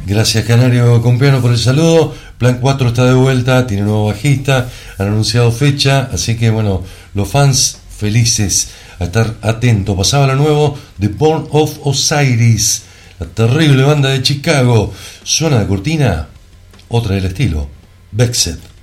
Gracias 0.05 0.45
Canario 0.45 1.01
Compiano 1.01 1.41
por 1.41 1.49
el 1.51 1.57
saludo. 1.57 2.13
Plan 2.37 2.59
4 2.59 2.89
está 2.89 3.05
de 3.05 3.13
vuelta, 3.13 3.65
tiene 3.65 3.83
nuevo 3.83 4.07
bajista, 4.07 4.69
han 4.97 5.07
anunciado 5.07 5.51
fecha, 5.51 6.09
así 6.11 6.35
que 6.35 6.49
bueno, 6.49 6.83
los 7.13 7.29
fans 7.29 7.77
felices 7.97 8.69
a 8.99 9.05
estar 9.05 9.35
atentos. 9.41 9.95
Pasaba 9.95 10.27
lo 10.27 10.35
nuevo 10.35 10.77
de 10.97 11.07
Born 11.07 11.47
of 11.51 11.79
Osiris, 11.83 12.83
la 13.19 13.27
terrible 13.27 13.83
banda 13.83 14.09
de 14.09 14.21
Chicago. 14.21 14.93
Suena 15.23 15.59
de 15.59 15.67
cortina, 15.67 16.27
otra 16.89 17.15
del 17.15 17.25
estilo, 17.25 17.69
Vexed. 18.11 18.74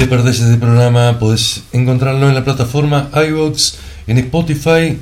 Te 0.00 0.06
perdés 0.06 0.40
este 0.40 0.56
programa, 0.56 1.18
podés 1.18 1.64
encontrarlo 1.72 2.26
en 2.26 2.34
la 2.34 2.42
plataforma 2.42 3.10
iVoox, 3.12 3.74
en 4.06 4.16
Spotify 4.16 4.98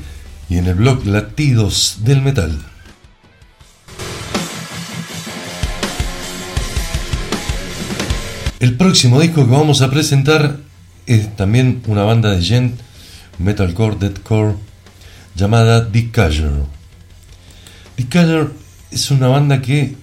y 0.51 0.57
en 0.57 0.67
el 0.67 0.75
blog 0.75 1.07
Latidos 1.07 1.99
del 2.01 2.21
Metal. 2.21 2.59
El 8.59 8.77
próximo 8.77 9.21
disco 9.21 9.47
que 9.47 9.53
vamos 9.53 9.83
a 9.83 9.91
presentar 9.91 10.57
es 11.07 11.37
también 11.37 11.81
una 11.87 12.03
banda 12.03 12.31
de 12.31 12.43
gent, 12.43 12.81
metalcore, 13.39 13.99
deathcore, 14.01 14.57
llamada. 15.37 15.93
The 15.93 16.11
Cadger 16.11 16.65
es 18.91 19.11
una 19.13 19.29
banda 19.29 19.63
que 19.63 19.95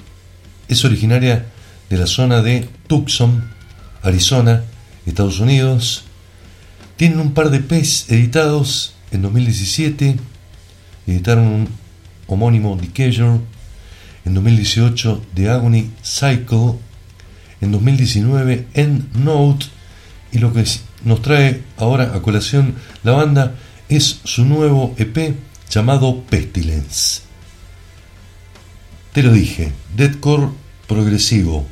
es 0.70 0.86
originaria 0.86 1.48
de 1.90 1.98
la 1.98 2.08
zona 2.08 2.42
de 2.42 2.70
Tucson, 2.88 3.52
Arizona, 4.02 4.64
Estados 5.06 5.40
Unidos. 5.40 6.06
Tienen 6.98 7.20
un 7.20 7.34
par 7.34 7.50
de 7.50 7.60
PES 7.60 8.10
editados 8.10 8.96
en 9.12 9.22
2017. 9.22 10.18
Editaron 11.08 11.48
un 11.48 11.70
homónimo 12.28 12.78
Cadger. 12.94 13.40
En 14.26 14.34
2018 14.34 15.26
The 15.34 15.50
Agony 15.50 15.92
Cycle. 16.04 16.74
En 17.62 17.72
2019 17.72 18.68
End 18.74 19.16
Note. 19.16 19.68
Y 20.32 20.40
lo 20.40 20.54
que 20.54 20.64
nos 21.04 21.22
trae 21.22 21.62
ahora 21.78 22.16
a 22.16 22.22
colación 22.22 22.76
la 23.04 23.14
banda 23.14 23.56
es 23.90 24.20
su 24.24 24.46
nuevo 24.46 24.96
EP 24.98 25.36
llamado 25.70 26.24
Pestilence. 26.24 27.22
Te 29.14 29.24
lo 29.24 29.32
dije, 29.32 29.72
deathcore 29.96 30.50
progresivo, 30.88 31.66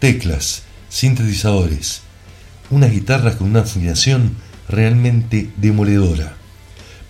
teclas, 0.00 0.64
sintetizadores, 0.90 2.02
unas 2.68 2.90
guitarras 2.90 3.36
con 3.36 3.48
una 3.48 3.60
afinación 3.60 4.36
realmente 4.68 5.50
demoledora. 5.56 6.34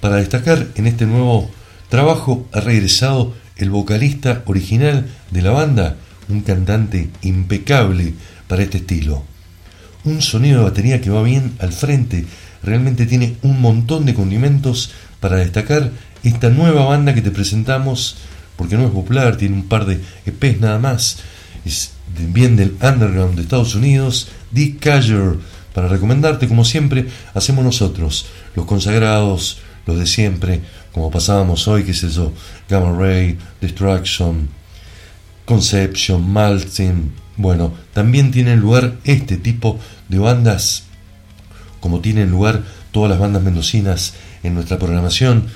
Para 0.01 0.16
destacar 0.16 0.69
en 0.77 0.86
este 0.86 1.07
nuevo 1.07 1.51
trabajo 1.89 2.48
ha 2.52 2.61
regresado 2.61 3.35
el 3.57 3.70
vocalista 3.70 4.43
original 4.47 5.09
de 5.31 5.43
la 5.43 5.51
banda, 5.51 5.97
un 6.28 6.43
cantante 6.43 7.11
impecable 7.23 8.15
para 8.47 8.62
este 8.62 8.78
estilo. 8.78 9.24
Un 10.05 10.23
sonido 10.23 10.59
de 10.59 10.65
batería 10.65 11.01
que 11.01 11.11
va 11.11 11.23
bien 11.23 11.55
al 11.59 11.73
frente, 11.73 12.24
realmente 12.62 13.07
tiene 13.07 13.36
un 13.43 13.61
montón 13.61 14.07
de 14.07 14.15
condimentos 14.15 14.93
para 15.20 15.36
destacar 15.36 15.90
esta 16.23 16.48
nueva 16.48 16.85
banda 16.85 17.15
que 17.15 17.23
te 17.23 17.31
presentamos, 17.31 18.16
porque 18.57 18.77
no 18.77 18.86
es 18.86 18.93
popular, 18.93 19.36
tiene 19.36 19.57
un 19.57 19.69
par 19.69 19.85
de 19.85 20.01
EPs 20.24 20.61
nada 20.61 20.78
más, 20.78 21.19
bien 22.32 22.57
del 22.57 22.77
underground 22.82 23.37
de 23.37 23.43
Estados 23.43 23.74
Unidos, 23.74 24.28
Dick 24.51 24.81
Cadger, 24.81 25.37
para 25.74 25.89
recomendarte 25.89 26.49
como 26.49 26.65
siempre 26.65 27.07
hacemos 27.35 27.65
nosotros, 27.65 28.27
los 28.55 28.66
consagrados, 28.66 29.59
los 29.87 29.99
de 29.99 30.07
siempre, 30.07 30.61
como 30.93 31.11
pasábamos 31.11 31.69
hoy, 31.69 31.85
que 31.85 31.93
es 31.93 32.03
eso, 32.03 32.32
Gamma 32.69 32.97
Ray, 32.99 33.39
Destruction, 33.61 34.49
Conception, 35.45 36.31
Maltin, 36.31 37.12
bueno, 37.37 37.73
también 37.93 38.31
tienen 38.31 38.61
lugar 38.61 38.99
este 39.05 39.37
tipo 39.37 39.78
de 40.09 40.19
bandas, 40.19 40.85
como 41.81 42.01
tienen 42.01 42.31
lugar 42.31 42.62
todas 42.91 43.11
las 43.11 43.19
bandas 43.19 43.43
mendocinas 43.43 44.15
en 44.43 44.55
nuestra 44.55 44.78
programación, 44.78 45.47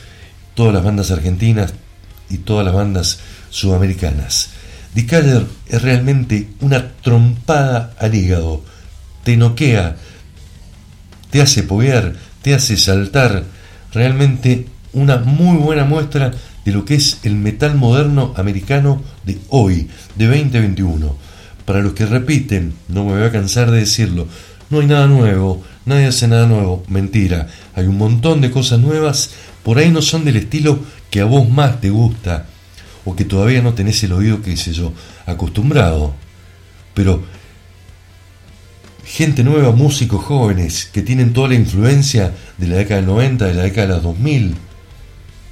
todas 0.54 0.72
las 0.72 0.84
bandas 0.84 1.10
argentinas 1.10 1.74
y 2.30 2.38
todas 2.38 2.64
las 2.64 2.74
bandas 2.74 3.20
sudamericanas. 3.50 4.50
Dicaller 4.94 5.46
es 5.68 5.82
realmente 5.82 6.48
una 6.60 6.92
trompada 7.02 7.94
al 7.98 8.14
hígado, 8.14 8.62
te 9.24 9.36
noquea, 9.36 9.96
te 11.30 11.42
hace 11.42 11.64
poguear, 11.64 12.14
te 12.42 12.54
hace 12.54 12.76
saltar, 12.76 13.42
realmente 13.92 14.66
una 14.92 15.16
muy 15.16 15.56
buena 15.56 15.84
muestra 15.84 16.30
de 16.64 16.72
lo 16.72 16.84
que 16.84 16.94
es 16.94 17.18
el 17.24 17.34
metal 17.34 17.74
moderno 17.74 18.32
americano 18.36 19.02
de 19.24 19.38
hoy, 19.48 19.88
de 20.14 20.26
2021. 20.26 21.16
Para 21.64 21.80
los 21.80 21.94
que 21.94 22.06
repiten, 22.06 22.74
no 22.88 23.04
me 23.04 23.14
voy 23.14 23.22
a 23.22 23.32
cansar 23.32 23.72
de 23.72 23.80
decirlo, 23.80 24.28
no 24.70 24.80
hay 24.80 24.86
nada 24.86 25.08
nuevo, 25.08 25.62
nadie 25.86 26.06
hace 26.06 26.28
nada 26.28 26.46
nuevo, 26.46 26.84
mentira, 26.88 27.48
hay 27.74 27.86
un 27.86 27.98
montón 27.98 28.40
de 28.40 28.52
cosas 28.52 28.78
nuevas, 28.78 29.30
por 29.64 29.78
ahí 29.78 29.90
no 29.90 30.02
son 30.02 30.24
del 30.24 30.36
estilo 30.36 30.78
que 31.10 31.20
a 31.20 31.24
vos 31.24 31.48
más 31.48 31.80
te 31.80 31.90
gusta, 31.90 32.46
o 33.04 33.14
que 33.14 33.24
todavía 33.24 33.62
no 33.62 33.74
tenés 33.74 34.02
el 34.04 34.12
oído, 34.12 34.42
qué 34.42 34.56
sé 34.56 34.72
yo, 34.72 34.92
acostumbrado. 35.26 36.14
Pero 36.94 37.22
gente 39.04 39.44
nueva, 39.44 39.72
músicos 39.72 40.24
jóvenes, 40.24 40.86
que 40.86 41.02
tienen 41.02 41.32
toda 41.32 41.48
la 41.48 41.54
influencia 41.54 42.32
de 42.58 42.66
la 42.66 42.76
década 42.76 43.00
del 43.00 43.06
90, 43.06 43.46
de 43.46 43.54
la 43.54 43.62
década 43.62 43.86
de 43.88 43.94
los 43.94 44.02
2000, 44.02 44.54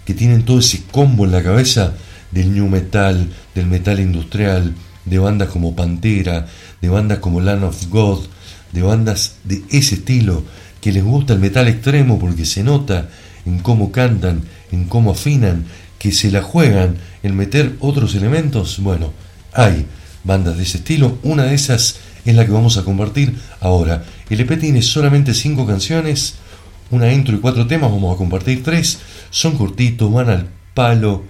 que 0.04 0.14
tienen 0.14 0.44
todo 0.44 0.58
ese 0.58 0.82
combo 0.90 1.24
en 1.24 1.32
la 1.32 1.42
cabeza 1.42 1.94
del 2.30 2.52
new 2.54 2.68
metal, 2.68 3.28
del 3.54 3.66
metal 3.66 4.00
industrial, 4.00 4.74
de 5.04 5.18
bandas 5.18 5.48
como 5.48 5.76
Pantera, 5.76 6.46
de 6.80 6.88
bandas 6.88 7.18
como 7.18 7.40
Land 7.40 7.64
of 7.64 7.88
God, 7.88 8.26
de 8.72 8.82
bandas 8.82 9.36
de 9.44 9.62
ese 9.70 9.96
estilo, 9.96 10.44
que 10.80 10.92
les 10.92 11.04
gusta 11.04 11.34
el 11.34 11.38
metal 11.38 11.68
extremo 11.68 12.18
porque 12.18 12.44
se 12.44 12.64
nota 12.64 13.08
en 13.44 13.58
cómo 13.60 13.92
cantan, 13.92 14.42
en 14.70 14.86
cómo 14.86 15.12
afinan, 15.12 15.66
que 15.98 16.12
se 16.12 16.30
la 16.30 16.42
juegan 16.42 16.96
en 17.22 17.36
meter 17.36 17.76
otros 17.80 18.14
elementos. 18.14 18.78
Bueno, 18.80 19.12
hay 19.52 19.86
bandas 20.24 20.56
de 20.56 20.62
ese 20.62 20.78
estilo, 20.78 21.18
una 21.22 21.44
de 21.44 21.54
esas 21.54 21.96
es 22.24 22.34
la 22.34 22.46
que 22.46 22.52
vamos 22.52 22.76
a 22.76 22.84
compartir 22.84 23.36
ahora. 23.60 24.04
El 24.30 24.40
EP 24.40 24.58
tiene 24.58 24.82
solamente 24.82 25.34
cinco 25.34 25.66
canciones, 25.66 26.36
una 26.90 27.12
intro 27.12 27.34
y 27.34 27.40
cuatro 27.40 27.66
temas, 27.66 27.90
vamos 27.90 28.14
a 28.14 28.18
compartir 28.18 28.62
tres, 28.62 29.00
son 29.30 29.56
cortitos, 29.56 30.12
van 30.12 30.30
al 30.30 30.48
palo, 30.74 31.24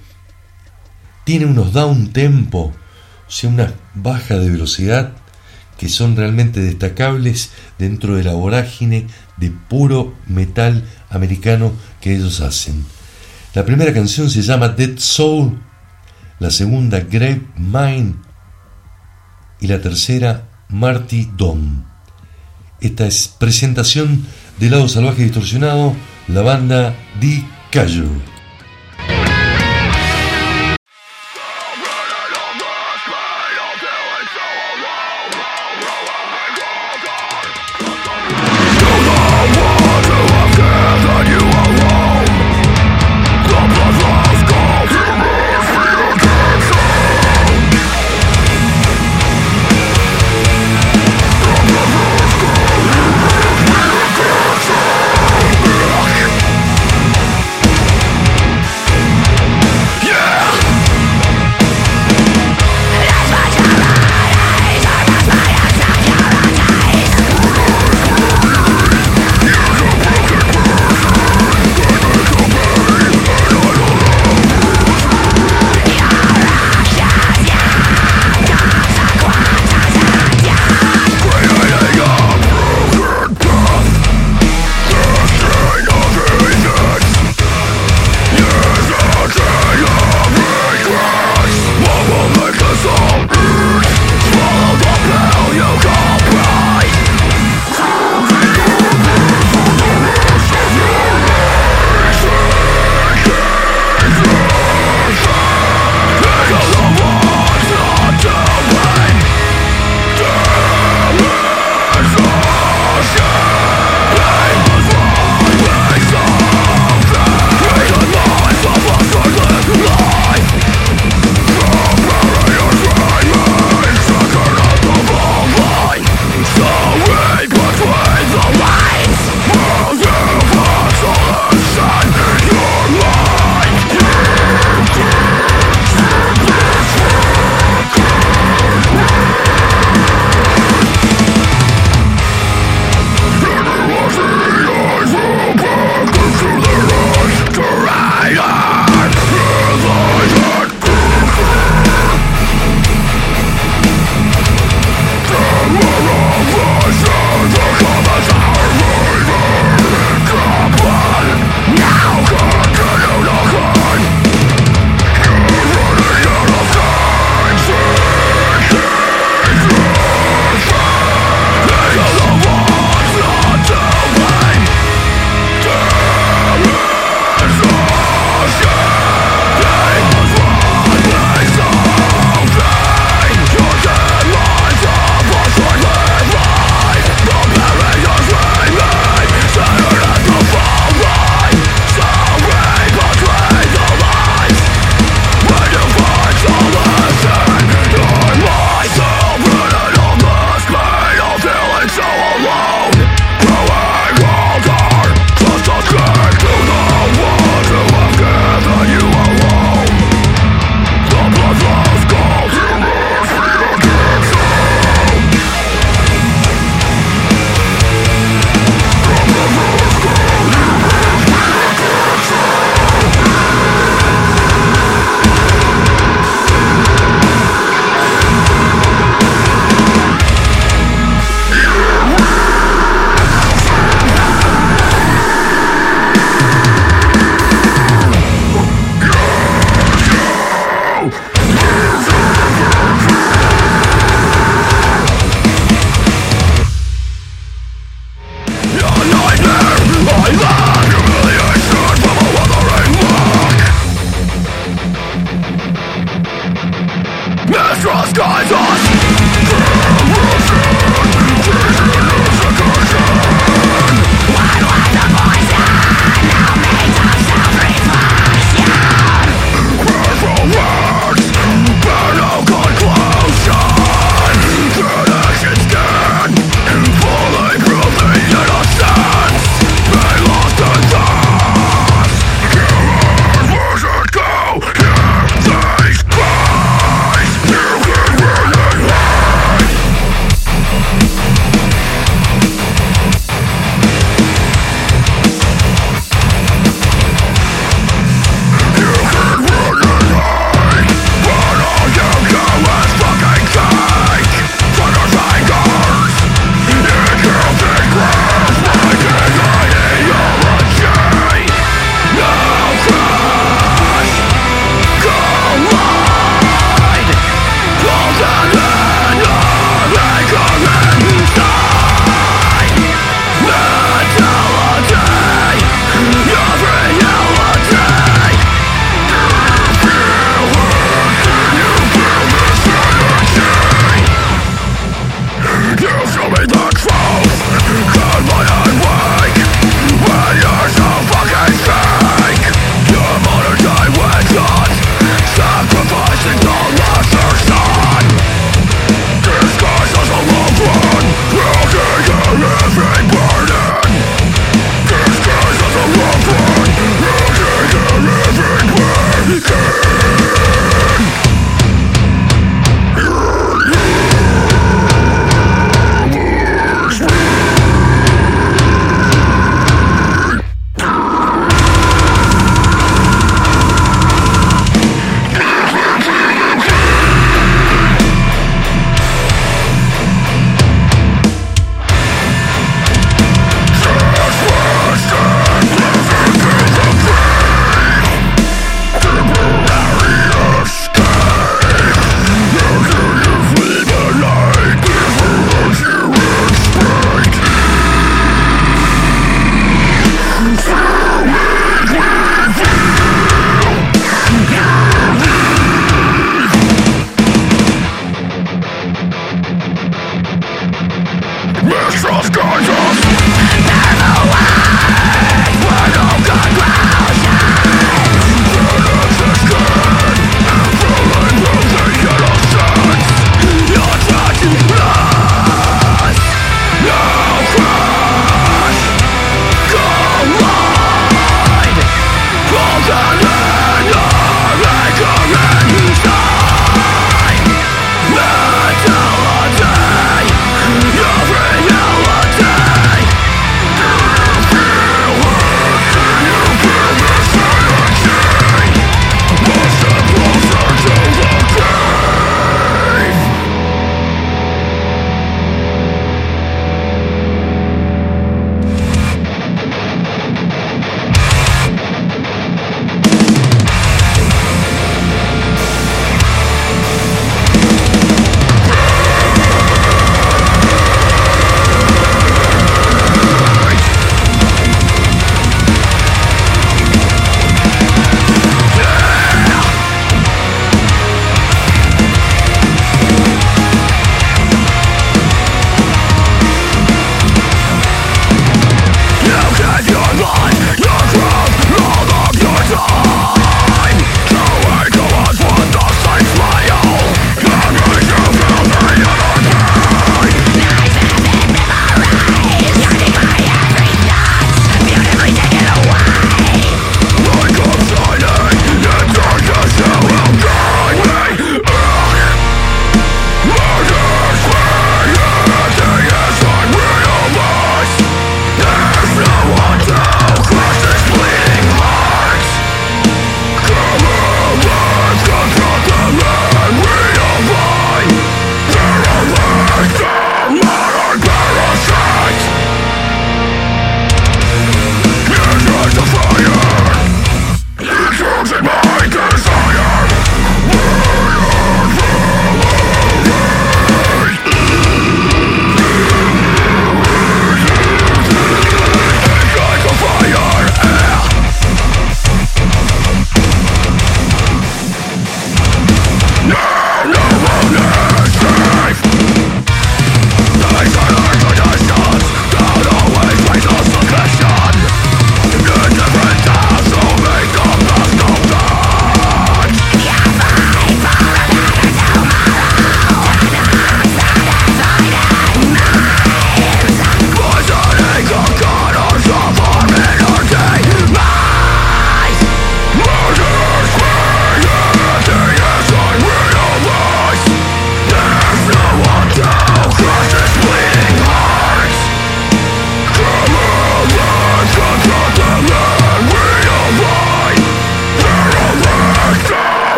tiene 1.24 1.46
unos 1.46 1.72
down 1.72 2.12
tempo, 2.12 2.72
o 3.26 3.30
sea, 3.30 3.50
una 3.50 3.72
baja 3.94 4.38
de 4.38 4.50
velocidad 4.50 5.12
que 5.78 5.88
son 5.88 6.16
realmente 6.16 6.60
destacables 6.60 7.50
dentro 7.78 8.14
de 8.16 8.24
la 8.24 8.34
vorágine 8.34 9.06
de 9.36 9.50
puro 9.50 10.14
metal 10.26 10.84
americano 11.10 11.72
que 12.00 12.14
ellos 12.14 12.40
hacen. 12.40 12.84
La 13.54 13.64
primera 13.64 13.92
canción 13.92 14.30
se 14.30 14.42
llama 14.42 14.68
Dead 14.68 14.98
Soul, 14.98 15.58
la 16.42 16.50
segunda 16.50 16.98
Grape 16.98 17.46
Mine 17.56 18.14
y 19.60 19.68
la 19.68 19.80
tercera 19.80 20.48
Marty 20.70 21.30
Dom. 21.36 21.84
Esta 22.80 23.06
es 23.06 23.28
presentación 23.28 24.26
de 24.58 24.68
Lado 24.68 24.88
Salvaje 24.88 25.22
Distorsionado, 25.22 25.94
la 26.26 26.42
banda 26.42 26.96
The 27.20 27.44
Cayure. 27.70 28.31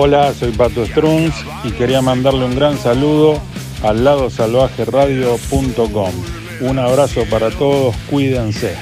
Hola, 0.00 0.32
soy 0.32 0.52
Pato 0.52 0.86
Strunz 0.86 1.34
y 1.64 1.72
quería 1.72 2.00
mandarle 2.00 2.44
un 2.44 2.54
gran 2.54 2.78
saludo 2.78 3.42
al 3.82 4.04
lado 4.04 4.30
salvaje 4.30 4.84
radio.com. 4.84 6.12
Un 6.60 6.78
abrazo 6.78 7.24
para 7.28 7.50
todos, 7.50 7.96
cuídense. 8.08 8.76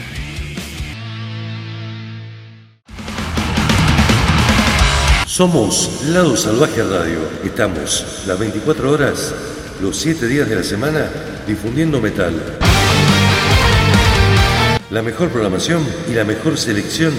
Somos 5.27 6.03
Lado 6.05 6.37
Salvaje 6.37 6.83
Radio. 6.83 7.21
Estamos 7.43 8.25
las 8.27 8.39
24 8.39 8.93
horas, 8.93 9.35
los 9.81 9.97
7 9.97 10.29
días 10.29 10.47
de 10.51 10.57
la 10.57 10.63
semana, 10.63 11.11
difundiendo 11.47 11.99
metal. 11.99 12.35
La 14.91 15.01
mejor 15.01 15.31
programación 15.31 15.83
y 16.11 16.13
la 16.13 16.25
mejor 16.25 16.59
selección 16.59 17.15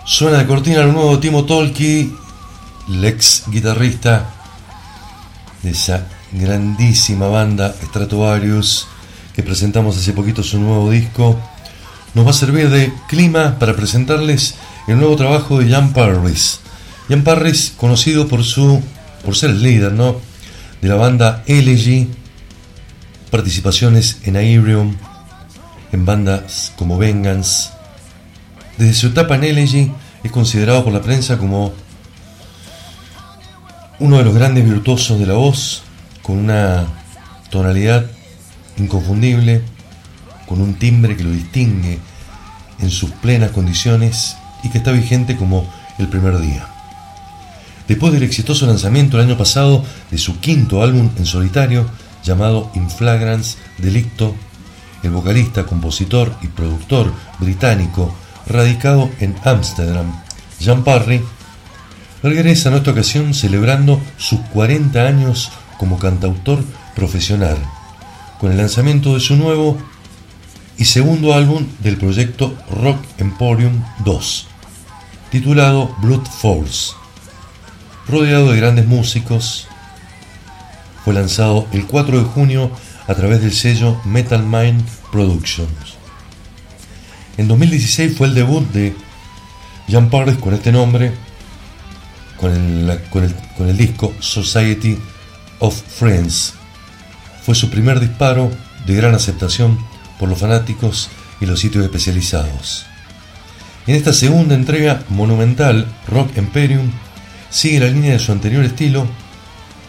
Suena 0.04 0.38
de 0.38 0.46
cortina 0.48 0.80
el 0.80 0.92
nuevo 0.92 1.20
Timo 1.20 1.44
Tolki, 1.44 2.12
el 2.88 3.04
ex 3.04 3.44
guitarrista 3.46 4.28
de 5.62 5.70
esa 5.70 6.08
grandísima 6.32 7.28
banda 7.28 7.72
Stratovarius 7.80 8.88
que 9.36 9.44
presentamos 9.44 9.96
hace 9.96 10.12
poquito 10.12 10.42
su 10.42 10.58
nuevo 10.58 10.90
disco. 10.90 11.38
Nos 12.14 12.26
va 12.26 12.30
a 12.30 12.34
servir 12.34 12.70
de 12.70 12.92
clima 13.06 13.56
para 13.60 13.76
presentarles 13.76 14.56
el 14.86 14.98
nuevo 14.98 15.16
trabajo 15.16 15.58
de 15.58 15.70
Jan 15.70 15.92
Parris. 15.92 16.60
Jan 17.08 17.24
Parris, 17.24 17.72
conocido 17.76 18.28
por 18.28 18.44
su 18.44 18.82
por 19.24 19.36
ser 19.36 19.50
el 19.50 19.62
líder, 19.62 19.92
¿no? 19.92 20.20
de 20.80 20.88
la 20.88 20.94
banda 20.94 21.42
Elegy, 21.46 22.08
participaciones 23.30 24.18
en 24.22 24.36
Aerium, 24.36 24.94
en 25.92 26.04
bandas 26.04 26.72
como 26.76 26.98
Vengeance. 26.98 27.70
Desde 28.78 28.94
su 28.94 29.06
etapa 29.08 29.36
en 29.36 29.44
Elegy 29.44 29.92
es 30.22 30.30
considerado 30.30 30.84
por 30.84 30.92
la 30.92 31.02
prensa 31.02 31.38
como 31.38 31.72
uno 33.98 34.18
de 34.18 34.24
los 34.24 34.34
grandes 34.34 34.64
virtuosos 34.64 35.18
de 35.18 35.26
la 35.26 35.34
voz, 35.34 35.82
con 36.22 36.38
una 36.38 36.86
tonalidad 37.50 38.06
inconfundible, 38.76 39.62
con 40.46 40.60
un 40.60 40.74
timbre 40.74 41.16
que 41.16 41.24
lo 41.24 41.30
distingue 41.30 41.98
en 42.78 42.90
sus 42.90 43.10
plenas 43.10 43.52
condiciones 43.52 44.36
y 44.62 44.68
que 44.68 44.78
está 44.78 44.92
vigente 44.92 45.36
como 45.36 45.66
el 45.98 46.08
primer 46.08 46.38
día. 46.38 46.68
Después 47.88 48.12
del 48.12 48.24
exitoso 48.24 48.66
lanzamiento 48.66 49.16
el 49.16 49.26
año 49.26 49.38
pasado 49.38 49.84
de 50.10 50.18
su 50.18 50.40
quinto 50.40 50.82
álbum 50.82 51.10
en 51.16 51.26
solitario, 51.26 51.86
llamado 52.24 52.70
In 52.74 52.90
Flagrance 52.90 53.56
Delicto, 53.78 54.34
el 55.02 55.10
vocalista, 55.10 55.64
compositor 55.64 56.34
y 56.42 56.48
productor 56.48 57.12
británico 57.38 58.14
radicado 58.46 59.10
en 59.20 59.36
Ámsterdam, 59.44 60.12
Jean 60.58 60.82
Parry, 60.82 61.22
regresa 62.22 62.70
en 62.70 62.76
esta 62.76 62.90
ocasión 62.90 63.34
celebrando 63.34 64.00
sus 64.16 64.40
40 64.52 65.00
años 65.06 65.52
como 65.78 65.98
cantautor 65.98 66.64
profesional, 66.94 67.56
con 68.40 68.50
el 68.50 68.58
lanzamiento 68.58 69.14
de 69.14 69.20
su 69.20 69.36
nuevo 69.36 69.78
y 70.78 70.85
segundo 70.85 71.35
álbum 71.35 71.66
del 71.81 71.97
proyecto 71.97 72.57
Rock 72.70 73.03
Emporium 73.19 73.82
2, 74.05 74.47
titulado 75.31 75.94
Blood 76.03 76.27
Force. 76.27 76.93
Rodeado 78.07 78.53
de 78.53 78.59
grandes 78.59 78.86
músicos, 78.86 79.66
fue 81.05 81.15
lanzado 81.15 81.66
el 81.73 81.86
4 81.86 82.19
de 82.19 82.24
junio 82.24 82.70
a 83.09 83.15
través 83.15 83.40
del 83.40 83.53
sello 83.53 84.01
Metal 84.05 84.43
Mind 84.43 84.85
Productions. 85.11 85.97
En 87.36 87.48
2016 87.48 88.16
fue 88.16 88.28
el 88.28 88.35
debut 88.35 88.69
de 88.73 88.94
Jan 89.89 90.11
Pardes 90.11 90.36
con 90.36 90.55
este 90.55 90.73
nombre, 90.73 91.12
con 92.39 92.51
el 93.69 93.77
disco 93.77 94.12
Society 94.20 94.98
of 95.59 95.74
Friends. 95.74 96.55
Fue 97.44 97.55
su 97.55 97.70
primer 97.70 97.98
disparo 98.01 98.51
de 98.86 98.94
gran 98.94 99.15
aceptación 99.15 99.78
por 100.18 100.28
los 100.28 100.38
fanáticos 100.38 101.10
y 101.40 101.47
los 101.47 101.60
sitios 101.60 101.84
especializados. 101.84 102.86
En 103.86 103.94
esta 103.94 104.12
segunda 104.12 104.55
entrega 104.55 105.02
monumental, 105.09 105.86
Rock 106.09 106.36
Imperium 106.36 106.90
sigue 107.51 107.80
la 107.80 107.86
línea 107.86 108.12
de 108.12 108.18
su 108.18 108.32
anterior 108.32 108.64
estilo, 108.64 109.06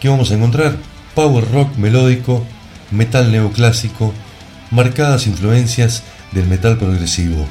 que 0.00 0.08
vamos 0.08 0.30
a 0.30 0.34
encontrar 0.34 0.76
power 1.14 1.50
rock 1.50 1.76
melódico, 1.76 2.44
metal 2.90 3.32
neoclásico, 3.32 4.14
marcadas 4.70 5.26
influencias 5.26 6.04
del 6.32 6.46
metal 6.46 6.78
progresivo. 6.78 7.46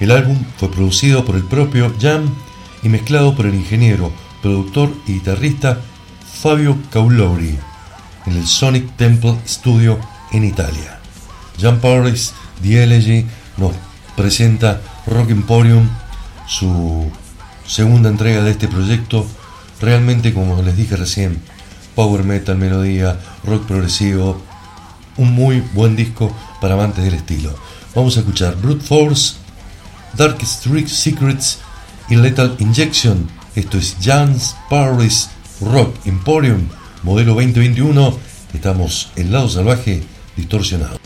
El 0.00 0.10
álbum 0.10 0.38
fue 0.58 0.70
producido 0.70 1.24
por 1.24 1.36
el 1.36 1.44
propio 1.44 1.94
Jam 2.00 2.34
y 2.82 2.88
mezclado 2.88 3.34
por 3.34 3.46
el 3.46 3.54
ingeniero, 3.54 4.12
productor 4.42 4.92
y 5.06 5.14
guitarrista 5.14 5.80
Fabio 6.40 6.78
Caulori 6.90 7.58
en 8.26 8.36
el 8.36 8.46
Sonic 8.46 8.96
Temple 8.96 9.36
Studio 9.46 9.98
en 10.32 10.44
Italia. 10.44 10.95
Jan 11.58 11.80
Paris 11.80 12.34
The 12.62 13.24
nos 13.56 13.72
presenta 14.16 14.80
Rock 15.06 15.30
Emporium, 15.30 15.88
su 16.46 17.10
segunda 17.66 18.08
entrega 18.08 18.42
de 18.42 18.50
este 18.50 18.68
proyecto, 18.68 19.26
realmente 19.80 20.34
como 20.34 20.60
les 20.62 20.76
dije 20.76 20.96
recién, 20.96 21.40
power 21.94 22.24
metal, 22.24 22.56
melodía, 22.56 23.18
rock 23.44 23.66
progresivo, 23.66 24.40
un 25.16 25.32
muy 25.32 25.60
buen 25.74 25.96
disco 25.96 26.34
para 26.60 26.74
amantes 26.74 27.04
del 27.04 27.14
estilo. 27.14 27.54
Vamos 27.94 28.16
a 28.16 28.20
escuchar 28.20 28.56
Brute 28.56 28.84
Force, 28.84 29.36
Dark 30.14 30.38
Street 30.42 30.88
Secrets 30.88 31.58
y 32.08 32.16
Lethal 32.16 32.56
Injection. 32.58 33.28
Esto 33.54 33.78
es 33.78 33.96
Jan's 34.02 34.54
Paris 34.68 35.30
Rock 35.60 35.96
Emporium, 36.04 36.68
modelo 37.02 37.34
2021. 37.34 38.18
Estamos 38.52 39.10
en 39.16 39.32
lado 39.32 39.48
salvaje 39.48 40.02
distorsionado. 40.36 40.98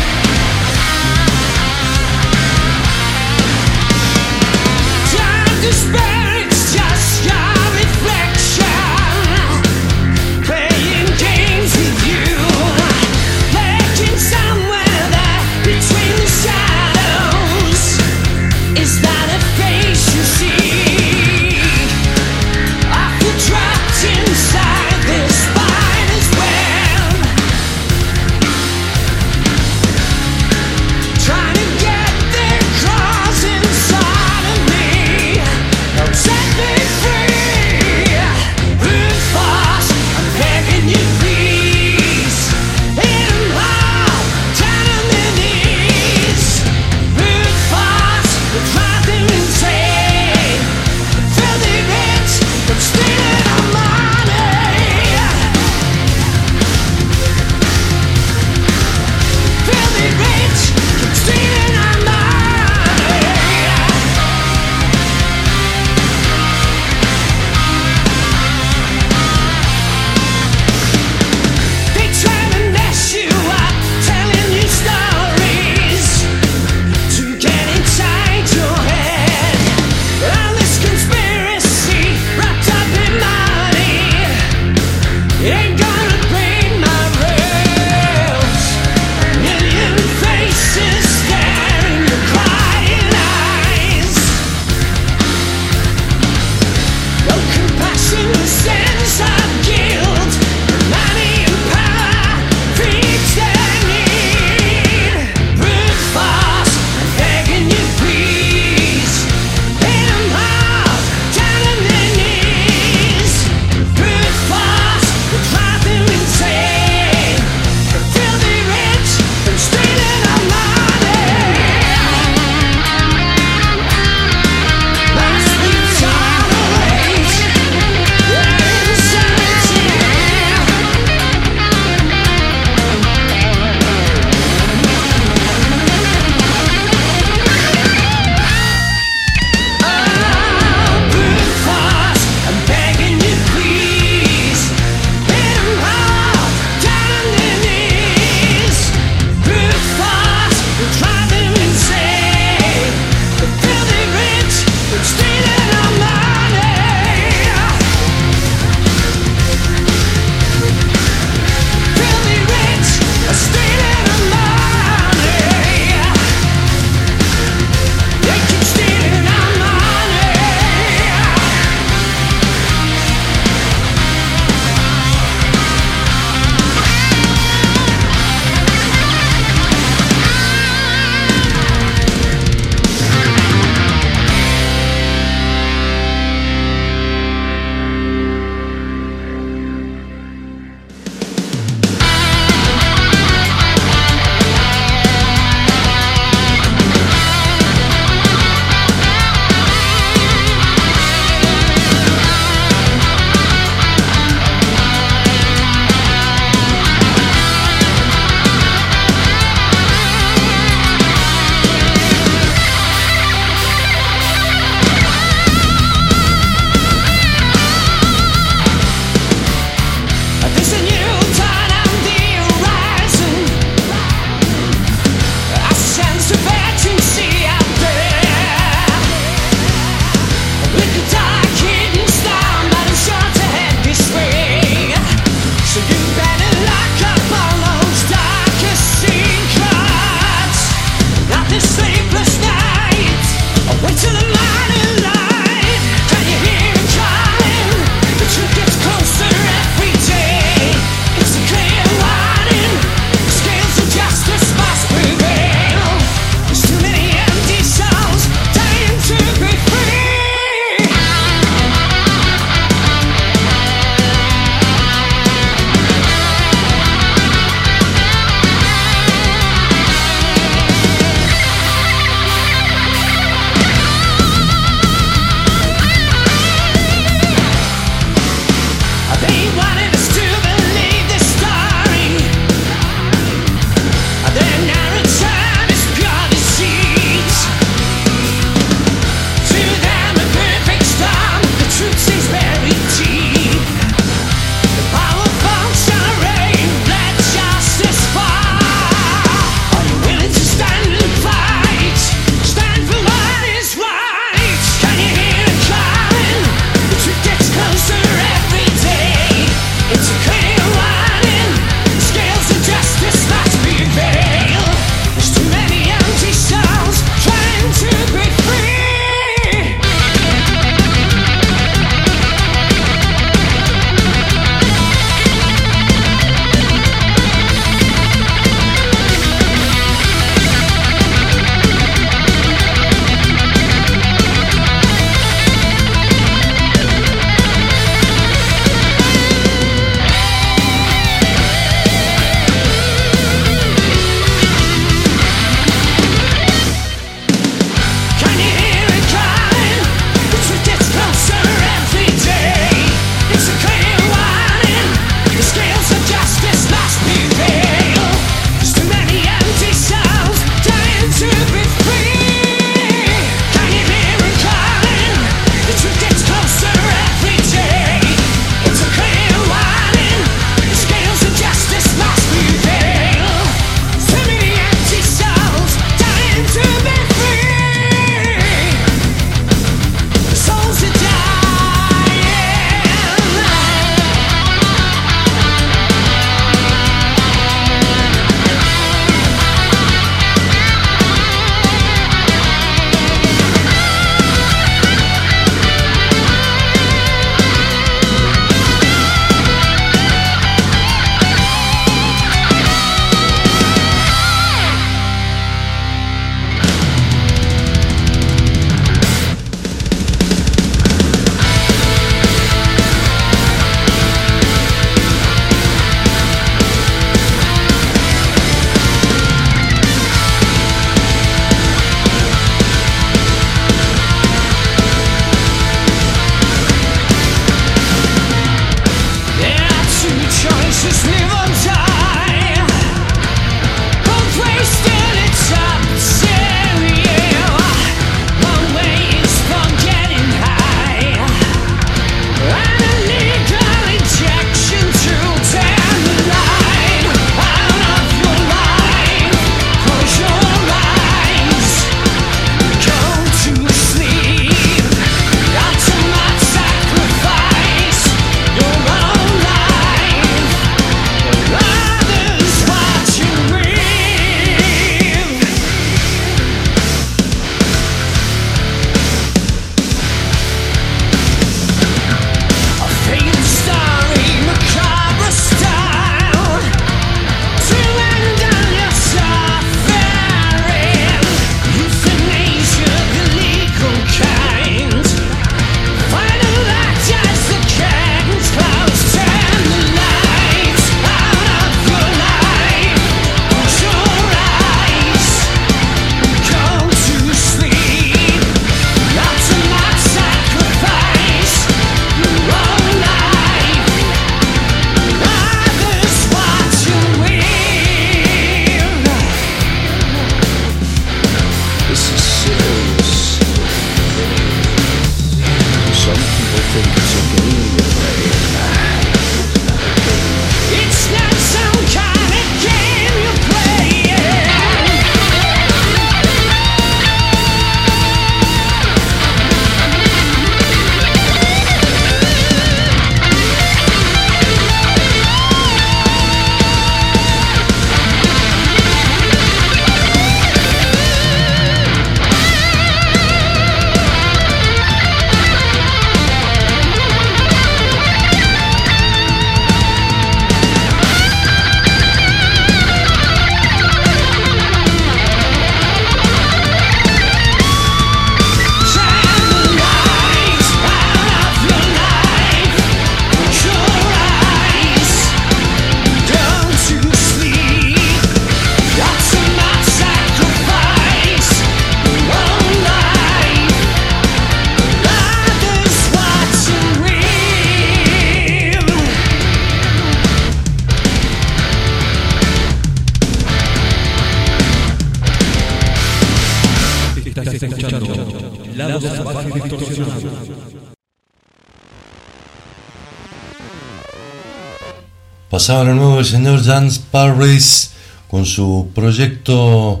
Pasaba 595.66 595.82
lo 595.82 595.94
nuevo 595.96 596.20
el 596.20 596.24
señor 596.24 596.62
Jans 596.62 597.00
Parris 597.00 597.90
con 598.30 598.46
su 598.46 598.88
proyecto, 598.94 600.00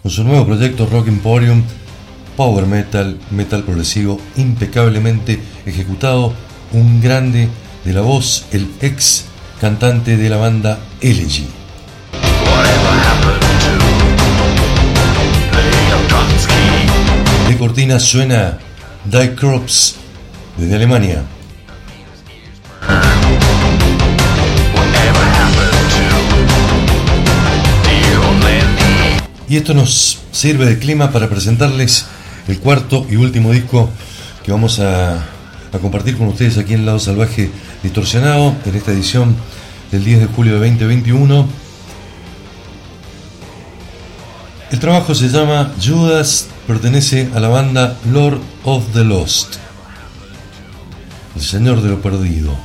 con 0.00 0.08
su 0.08 0.22
nuevo 0.22 0.46
proyecto 0.46 0.86
Rock 0.86 1.08
Emporium, 1.08 1.64
Power 2.36 2.64
Metal, 2.64 3.18
Metal 3.32 3.64
progresivo, 3.64 4.20
impecablemente 4.36 5.40
ejecutado, 5.66 6.32
un 6.70 7.00
grande 7.00 7.48
de 7.84 7.92
la 7.92 8.02
voz, 8.02 8.44
el 8.52 8.70
ex 8.82 9.24
cantante 9.60 10.16
de 10.16 10.30
la 10.30 10.36
banda 10.36 10.78
Elegy. 11.00 11.48
De 17.48 17.58
cortina 17.58 17.98
suena 17.98 18.58
Die 19.06 19.34
Crops 19.34 19.96
desde 20.56 20.76
Alemania. 20.76 21.24
Y 29.50 29.56
esto 29.56 29.74
nos 29.74 30.20
sirve 30.30 30.64
de 30.64 30.78
clima 30.78 31.10
para 31.10 31.28
presentarles 31.28 32.06
el 32.46 32.60
cuarto 32.60 33.04
y 33.10 33.16
último 33.16 33.50
disco 33.50 33.90
que 34.44 34.52
vamos 34.52 34.78
a, 34.78 35.26
compartir 35.82 36.16
con 36.16 36.28
ustedes 36.28 36.56
aquí 36.56 36.74
en 36.74 36.86
Lado 36.86 37.00
Salvaje 37.00 37.50
Distorsionado 37.82 38.54
en 38.64 38.76
esta 38.76 38.92
edición 38.92 39.34
del 39.90 40.04
10 40.04 40.20
de 40.20 40.26
julio 40.26 40.60
de 40.60 40.68
2021. 40.68 41.48
El 44.70 44.78
trabajo 44.78 45.16
se 45.16 45.28
llama 45.28 45.72
Judas, 45.84 46.46
pertenece 46.68 47.28
a 47.34 47.40
la 47.40 47.48
banda 47.48 47.98
Lord 48.12 48.40
of 48.62 48.84
the 48.92 49.02
Lost, 49.02 49.56
el 51.34 51.42
Señor 51.42 51.82
de 51.82 51.88
lo 51.88 52.00
Perdido. 52.00 52.56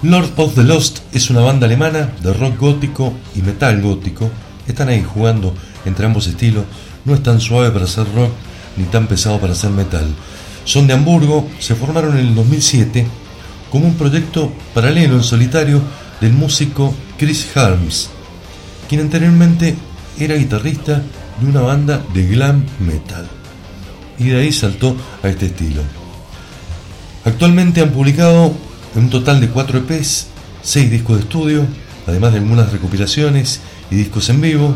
Lord 0.00 0.30
of 0.36 0.54
the 0.54 0.64
Lost 0.64 1.00
es 1.12 1.28
una 1.28 1.42
banda 1.42 1.66
alemana 1.66 2.10
de 2.22 2.32
rock 2.32 2.58
gótico 2.58 3.12
y 3.36 3.42
metal 3.42 3.82
gótico. 3.82 4.30
Están 4.68 4.90
ahí 4.90 5.02
jugando 5.02 5.54
entre 5.84 6.06
ambos 6.06 6.26
estilos. 6.26 6.64
No 7.04 7.14
es 7.14 7.22
tan 7.22 7.40
suave 7.40 7.70
para 7.70 7.86
hacer 7.86 8.04
rock 8.14 8.30
ni 8.76 8.84
tan 8.84 9.06
pesado 9.06 9.40
para 9.40 9.54
hacer 9.54 9.70
metal. 9.70 10.06
Son 10.64 10.86
de 10.86 10.92
Hamburgo, 10.92 11.48
se 11.58 11.74
formaron 11.74 12.18
en 12.18 12.26
el 12.26 12.34
2007 12.34 13.06
como 13.70 13.86
un 13.86 13.94
proyecto 13.94 14.52
paralelo 14.74 15.16
en 15.16 15.24
solitario 15.24 15.80
del 16.20 16.32
músico 16.32 16.94
Chris 17.18 17.56
Harms, 17.56 18.10
quien 18.88 19.00
anteriormente 19.00 19.74
era 20.18 20.34
guitarrista 20.36 21.02
de 21.40 21.46
una 21.46 21.60
banda 21.60 22.02
de 22.12 22.26
glam 22.26 22.64
metal. 22.80 23.26
Y 24.18 24.28
de 24.28 24.40
ahí 24.40 24.52
saltó 24.52 24.96
a 25.22 25.28
este 25.28 25.46
estilo. 25.46 25.82
Actualmente 27.24 27.80
han 27.80 27.90
publicado 27.90 28.52
un 28.94 29.10
total 29.10 29.40
de 29.40 29.48
4 29.48 29.78
EPs, 29.78 30.26
6 30.62 30.90
discos 30.90 31.16
de 31.16 31.22
estudio, 31.22 31.66
además 32.06 32.32
de 32.32 32.38
algunas 32.38 32.72
recopilaciones 32.72 33.60
y 33.90 33.96
discos 33.96 34.28
en 34.28 34.40
vivo. 34.40 34.74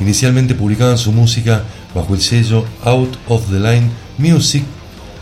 Inicialmente 0.00 0.54
publicaban 0.54 0.98
su 0.98 1.12
música 1.12 1.64
bajo 1.94 2.14
el 2.14 2.20
sello 2.20 2.64
Out 2.84 3.16
of 3.28 3.50
the 3.50 3.58
Line 3.58 3.90
Music. 4.18 4.64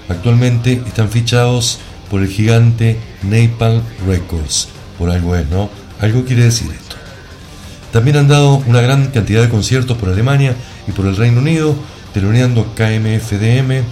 Actualmente 0.08 0.82
están 0.86 1.08
fichados 1.08 1.80
por 2.10 2.22
el 2.22 2.28
gigante 2.28 2.98
Napalm 3.22 3.82
Records. 4.06 4.68
Por 4.98 5.10
algo 5.10 5.36
es, 5.36 5.48
¿no? 5.48 5.68
Algo 6.00 6.24
quiere 6.24 6.44
decir 6.44 6.70
esto. 6.70 6.96
También 7.92 8.16
han 8.16 8.28
dado 8.28 8.62
una 8.66 8.80
gran 8.80 9.08
cantidad 9.08 9.42
de 9.42 9.48
conciertos 9.48 9.96
por 9.96 10.10
Alemania 10.10 10.54
y 10.86 10.92
por 10.92 11.06
el 11.06 11.16
Reino 11.16 11.40
Unido, 11.40 11.74
teloneando 12.12 12.74
KMFDM. 12.74 13.82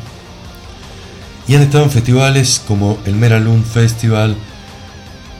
Y 1.48 1.54
han 1.54 1.62
estado 1.62 1.84
en 1.84 1.90
festivales 1.90 2.62
como 2.66 2.98
el 3.06 3.14
Meralund 3.14 3.64
Festival, 3.64 4.36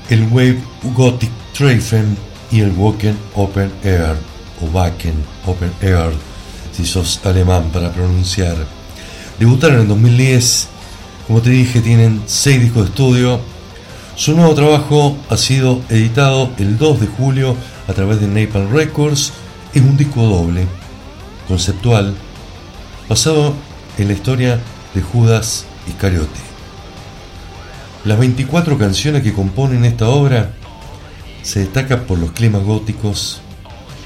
el 0.09 0.23
Wave 0.25 0.61
Gothic 0.95 1.31
Treffen 1.53 2.17
y 2.51 2.61
el 2.61 2.73
Wacken 2.73 3.17
Open 3.35 3.73
Air, 3.83 4.17
o 4.61 4.67
Wacken 4.67 5.15
Open 5.47 5.73
Air, 5.81 6.13
si 6.73 6.85
sos 6.85 7.21
alemán 7.25 7.71
para 7.73 7.93
pronunciar. 7.93 8.57
Debutaron 9.39 9.81
en 9.81 9.89
2010, 9.89 10.69
como 11.27 11.43
te 11.43 11.51
dije, 11.51 11.81
tienen 11.81 12.23
6 12.27 12.61
discos 12.61 12.85
de 12.85 12.89
estudio. 12.89 13.41
Su 14.15 14.35
nuevo 14.35 14.55
trabajo 14.55 15.17
ha 15.29 15.37
sido 15.37 15.83
editado 15.91 16.51
el 16.59 16.79
2 16.79 17.01
de 17.01 17.07
julio 17.07 17.57
a 17.87 17.93
través 17.93 18.21
de 18.21 18.29
Napalm 18.29 18.73
Records. 18.73 19.33
Es 19.75 19.83
un 19.83 19.97
disco 19.97 20.23
doble, 20.23 20.67
conceptual, 21.49 22.15
basado 23.09 23.55
en 23.99 24.09
la 24.09 24.15
historia 24.15 24.61
de 24.95 25.03
Judas 25.03 25.67
Iscariote. 25.87 26.41
Las 28.05 28.19
24 28.19 28.79
canciones 28.79 29.23
que 29.23 29.33
componen 29.33 29.85
esta 29.85 30.09
obra 30.09 30.53
se 31.47 31.61
destacan 31.61 32.01
por 32.07 32.19
los 32.19 32.33
climas 32.33 32.65
góticos, 32.65 33.41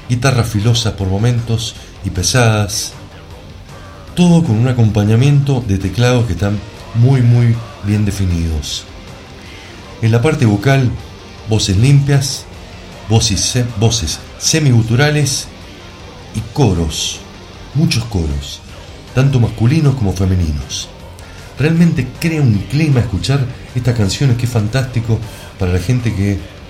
guitarras 0.07 0.47
filosas 0.47 0.93
por 0.93 1.07
momentos 1.07 1.73
y 2.05 2.11
pesadas, 2.11 2.93
todo 4.15 4.43
con 4.43 4.57
un 4.57 4.67
acompañamiento 4.67 5.63
de 5.67 5.79
teclados 5.79 6.27
que 6.27 6.33
están 6.33 6.59
muy 6.93 7.23
muy 7.23 7.55
bien 7.83 8.05
definidos. 8.05 8.83
En 10.03 10.11
la 10.11 10.21
parte 10.21 10.45
vocal, 10.45 10.91
voces 11.49 11.77
limpias, 11.77 12.45
voces, 13.09 13.65
voces 13.79 14.19
y 16.35 16.39
coros, 16.53 17.21
muchos 17.73 18.03
coros, 18.05 18.61
tanto 19.15 19.39
masculinos 19.39 19.95
como 19.95 20.13
femeninos. 20.13 20.89
Realmente 21.57 22.07
crea 22.19 22.41
un 22.41 22.53
clima 22.69 22.99
escuchar 22.99 23.47
estas 23.73 23.97
canciones 23.97 24.37
que 24.37 24.45
es 24.45 24.51
fantástico 24.51 25.19
para 25.57 25.73
la 25.73 25.79
gente 25.79 26.13
que 26.13 26.60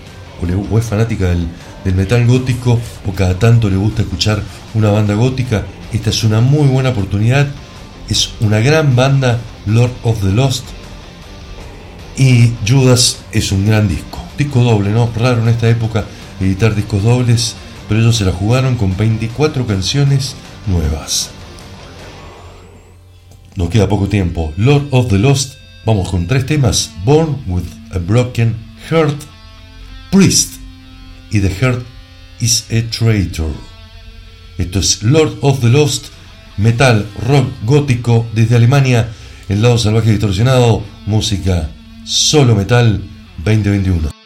o, 0.41 0.80
es 0.80 0.85
fanática 0.85 1.30
del, 1.30 1.47
del 1.84 1.95
metal 1.95 2.26
gótico 2.26 2.80
o 3.07 3.13
cada 3.13 3.38
tanto 3.38 3.69
le 3.69 3.77
gusta 3.77 4.01
escuchar 4.01 4.41
una 4.73 4.89
banda 4.89 5.13
gótica. 5.13 5.65
Esta 5.93 6.09
es 6.09 6.23
una 6.23 6.41
muy 6.41 6.68
buena 6.68 6.89
oportunidad. 6.89 7.47
Es 8.09 8.31
una 8.39 8.59
gran 8.59 8.95
banda, 8.95 9.39
Lord 9.65 9.91
of 10.03 10.22
the 10.22 10.31
Lost. 10.31 10.65
Y 12.18 12.51
Judas 12.68 13.19
es 13.31 13.51
un 13.51 13.65
gran 13.65 13.88
disco. 13.88 14.19
Disco 14.38 14.63
doble, 14.63 14.91
¿no? 14.91 15.09
Raro 15.15 15.41
en 15.41 15.49
esta 15.49 15.69
época 15.69 16.05
editar 16.39 16.76
discos 16.76 17.03
dobles, 17.03 17.55
pero 17.88 18.01
ellos 18.01 18.15
se 18.18 18.26
la 18.26 18.31
jugaron 18.31 18.76
con 18.76 18.95
24 18.97 19.65
canciones 19.65 20.35
nuevas. 20.68 21.30
Nos 23.55 23.69
queda 23.69 23.88
poco 23.89 24.07
tiempo. 24.07 24.53
Lord 24.57 24.88
of 24.91 25.09
the 25.09 25.18
Lost. 25.18 25.55
Vamos 25.85 26.09
con 26.09 26.27
tres 26.27 26.45
temas. 26.45 26.91
Born 27.03 27.38
with 27.47 27.65
a 27.93 27.99
Broken 27.99 28.55
Heart. 28.89 29.31
Priest. 30.11 30.55
Y 31.31 31.39
The 31.39 31.49
Heart 31.49 31.85
is 32.41 32.65
a 32.69 32.81
Traitor. 32.89 33.53
Esto 34.57 34.79
es 34.79 35.01
Lord 35.03 35.38
of 35.41 35.61
the 35.61 35.69
Lost. 35.69 36.07
Metal, 36.57 37.07
rock 37.27 37.47
gótico 37.63 38.27
desde 38.33 38.57
Alemania. 38.57 39.09
El 39.49 39.61
lado 39.61 39.77
salvaje 39.77 40.11
distorsionado. 40.11 40.83
Música 41.05 41.69
solo 42.05 42.55
metal 42.55 43.01
2021. 43.43 44.20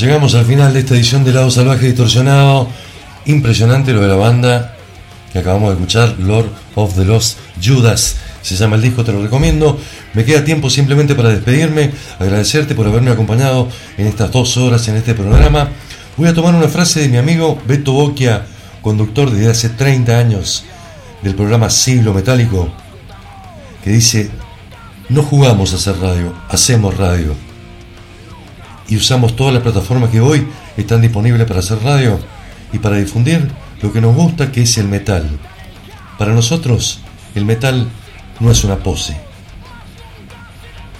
Llegamos 0.00 0.34
al 0.34 0.46
final 0.46 0.72
de 0.72 0.80
esta 0.80 0.94
edición 0.94 1.24
de 1.24 1.32
Lado 1.32 1.50
Salvaje 1.50 1.86
Distorsionado. 1.86 2.68
Impresionante 3.26 3.92
lo 3.92 4.00
de 4.00 4.08
la 4.08 4.14
banda 4.14 4.74
que 5.30 5.38
acabamos 5.38 5.68
de 5.68 5.74
escuchar, 5.74 6.14
Lord 6.18 6.48
of 6.74 6.94
the 6.94 7.04
Lost 7.04 7.38
Judas. 7.62 8.16
Se 8.40 8.56
llama 8.56 8.76
el 8.76 8.82
disco, 8.82 9.04
te 9.04 9.12
lo 9.12 9.22
recomiendo. 9.22 9.78
Me 10.14 10.24
queda 10.24 10.42
tiempo 10.42 10.70
simplemente 10.70 11.14
para 11.14 11.28
despedirme, 11.28 11.90
agradecerte 12.18 12.74
por 12.74 12.86
haberme 12.86 13.10
acompañado 13.10 13.68
en 13.98 14.06
estas 14.06 14.32
dos 14.32 14.56
horas 14.56 14.88
en 14.88 14.96
este 14.96 15.14
programa. 15.14 15.68
Voy 16.16 16.28
a 16.28 16.34
tomar 16.34 16.54
una 16.54 16.68
frase 16.68 17.00
de 17.00 17.08
mi 17.08 17.18
amigo 17.18 17.60
Beto 17.66 17.92
Boquia, 17.92 18.46
conductor 18.80 19.30
desde 19.30 19.50
hace 19.50 19.68
30 19.68 20.18
años 20.18 20.64
del 21.22 21.34
programa 21.34 21.68
Siglo 21.68 22.14
Metálico, 22.14 22.72
que 23.84 23.90
dice, 23.90 24.30
no 25.10 25.22
jugamos 25.22 25.74
a 25.74 25.76
hacer 25.76 25.98
radio, 25.98 26.32
hacemos 26.48 26.96
radio 26.96 27.49
y 28.90 28.96
usamos 28.96 29.36
todas 29.36 29.54
las 29.54 29.62
plataformas 29.62 30.10
que 30.10 30.20
hoy 30.20 30.46
están 30.76 31.00
disponibles 31.00 31.46
para 31.46 31.60
hacer 31.60 31.82
radio 31.82 32.18
y 32.72 32.78
para 32.78 32.96
difundir 32.96 33.48
lo 33.80 33.92
que 33.92 34.00
nos 34.00 34.14
gusta 34.14 34.52
que 34.52 34.62
es 34.62 34.76
el 34.78 34.88
metal. 34.88 35.30
Para 36.18 36.34
nosotros 36.34 37.00
el 37.34 37.44
metal 37.44 37.88
no 38.40 38.50
es 38.50 38.64
una 38.64 38.76
pose, 38.76 39.16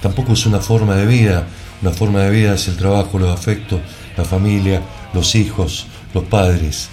tampoco 0.00 0.32
es 0.32 0.46
una 0.46 0.60
forma 0.60 0.94
de 0.94 1.04
vida, 1.04 1.46
una 1.82 1.90
forma 1.90 2.20
de 2.20 2.30
vida 2.30 2.54
es 2.54 2.68
el 2.68 2.76
trabajo, 2.76 3.18
los 3.18 3.36
afectos, 3.36 3.80
la 4.16 4.24
familia, 4.24 4.80
los 5.12 5.34
hijos, 5.34 5.86
los 6.14 6.24
padres. 6.24 6.88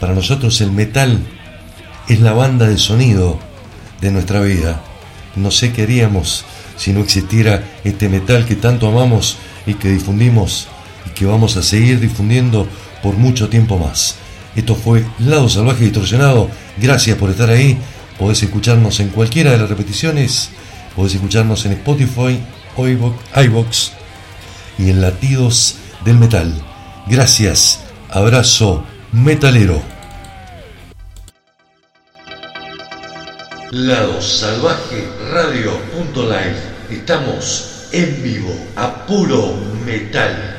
Para 0.00 0.14
nosotros 0.14 0.60
el 0.62 0.72
metal 0.72 1.18
es 2.08 2.20
la 2.20 2.32
banda 2.32 2.66
de 2.66 2.78
sonido 2.78 3.38
de 4.00 4.10
nuestra 4.10 4.40
vida. 4.40 4.80
No 5.36 5.50
sé 5.50 5.72
qué 5.72 5.82
haríamos 5.82 6.46
si 6.76 6.92
no 6.92 7.00
existiera 7.00 7.62
este 7.84 8.08
metal 8.08 8.46
que 8.46 8.54
tanto 8.54 8.88
amamos 8.88 9.36
y 9.68 9.74
que 9.74 9.90
difundimos 9.90 10.66
y 11.06 11.10
que 11.10 11.26
vamos 11.26 11.56
a 11.56 11.62
seguir 11.62 12.00
difundiendo 12.00 12.66
por 13.02 13.14
mucho 13.14 13.48
tiempo 13.48 13.78
más. 13.78 14.16
Esto 14.56 14.74
fue 14.74 15.04
Lado 15.20 15.48
Salvaje 15.48 15.84
Distorsionado. 15.84 16.50
Gracias 16.78 17.16
por 17.18 17.30
estar 17.30 17.50
ahí. 17.50 17.78
Podés 18.18 18.42
escucharnos 18.42 18.98
en 18.98 19.10
cualquiera 19.10 19.52
de 19.52 19.58
las 19.58 19.68
repeticiones. 19.68 20.50
Podés 20.96 21.14
escucharnos 21.14 21.64
en 21.66 21.72
Spotify, 21.72 22.40
iVox 23.36 23.92
y 24.78 24.90
en 24.90 25.00
Latidos 25.00 25.76
del 26.04 26.16
Metal. 26.16 26.52
Gracias. 27.06 27.80
Abrazo 28.10 28.84
metalero. 29.12 29.82
Lado 33.70 34.20
Salvaje 34.22 35.06
Radio.live. 35.30 36.56
Estamos 36.90 37.77
en 37.92 38.22
vivo 38.22 38.54
a 38.76 39.06
puro 39.06 39.54
metal. 39.84 40.57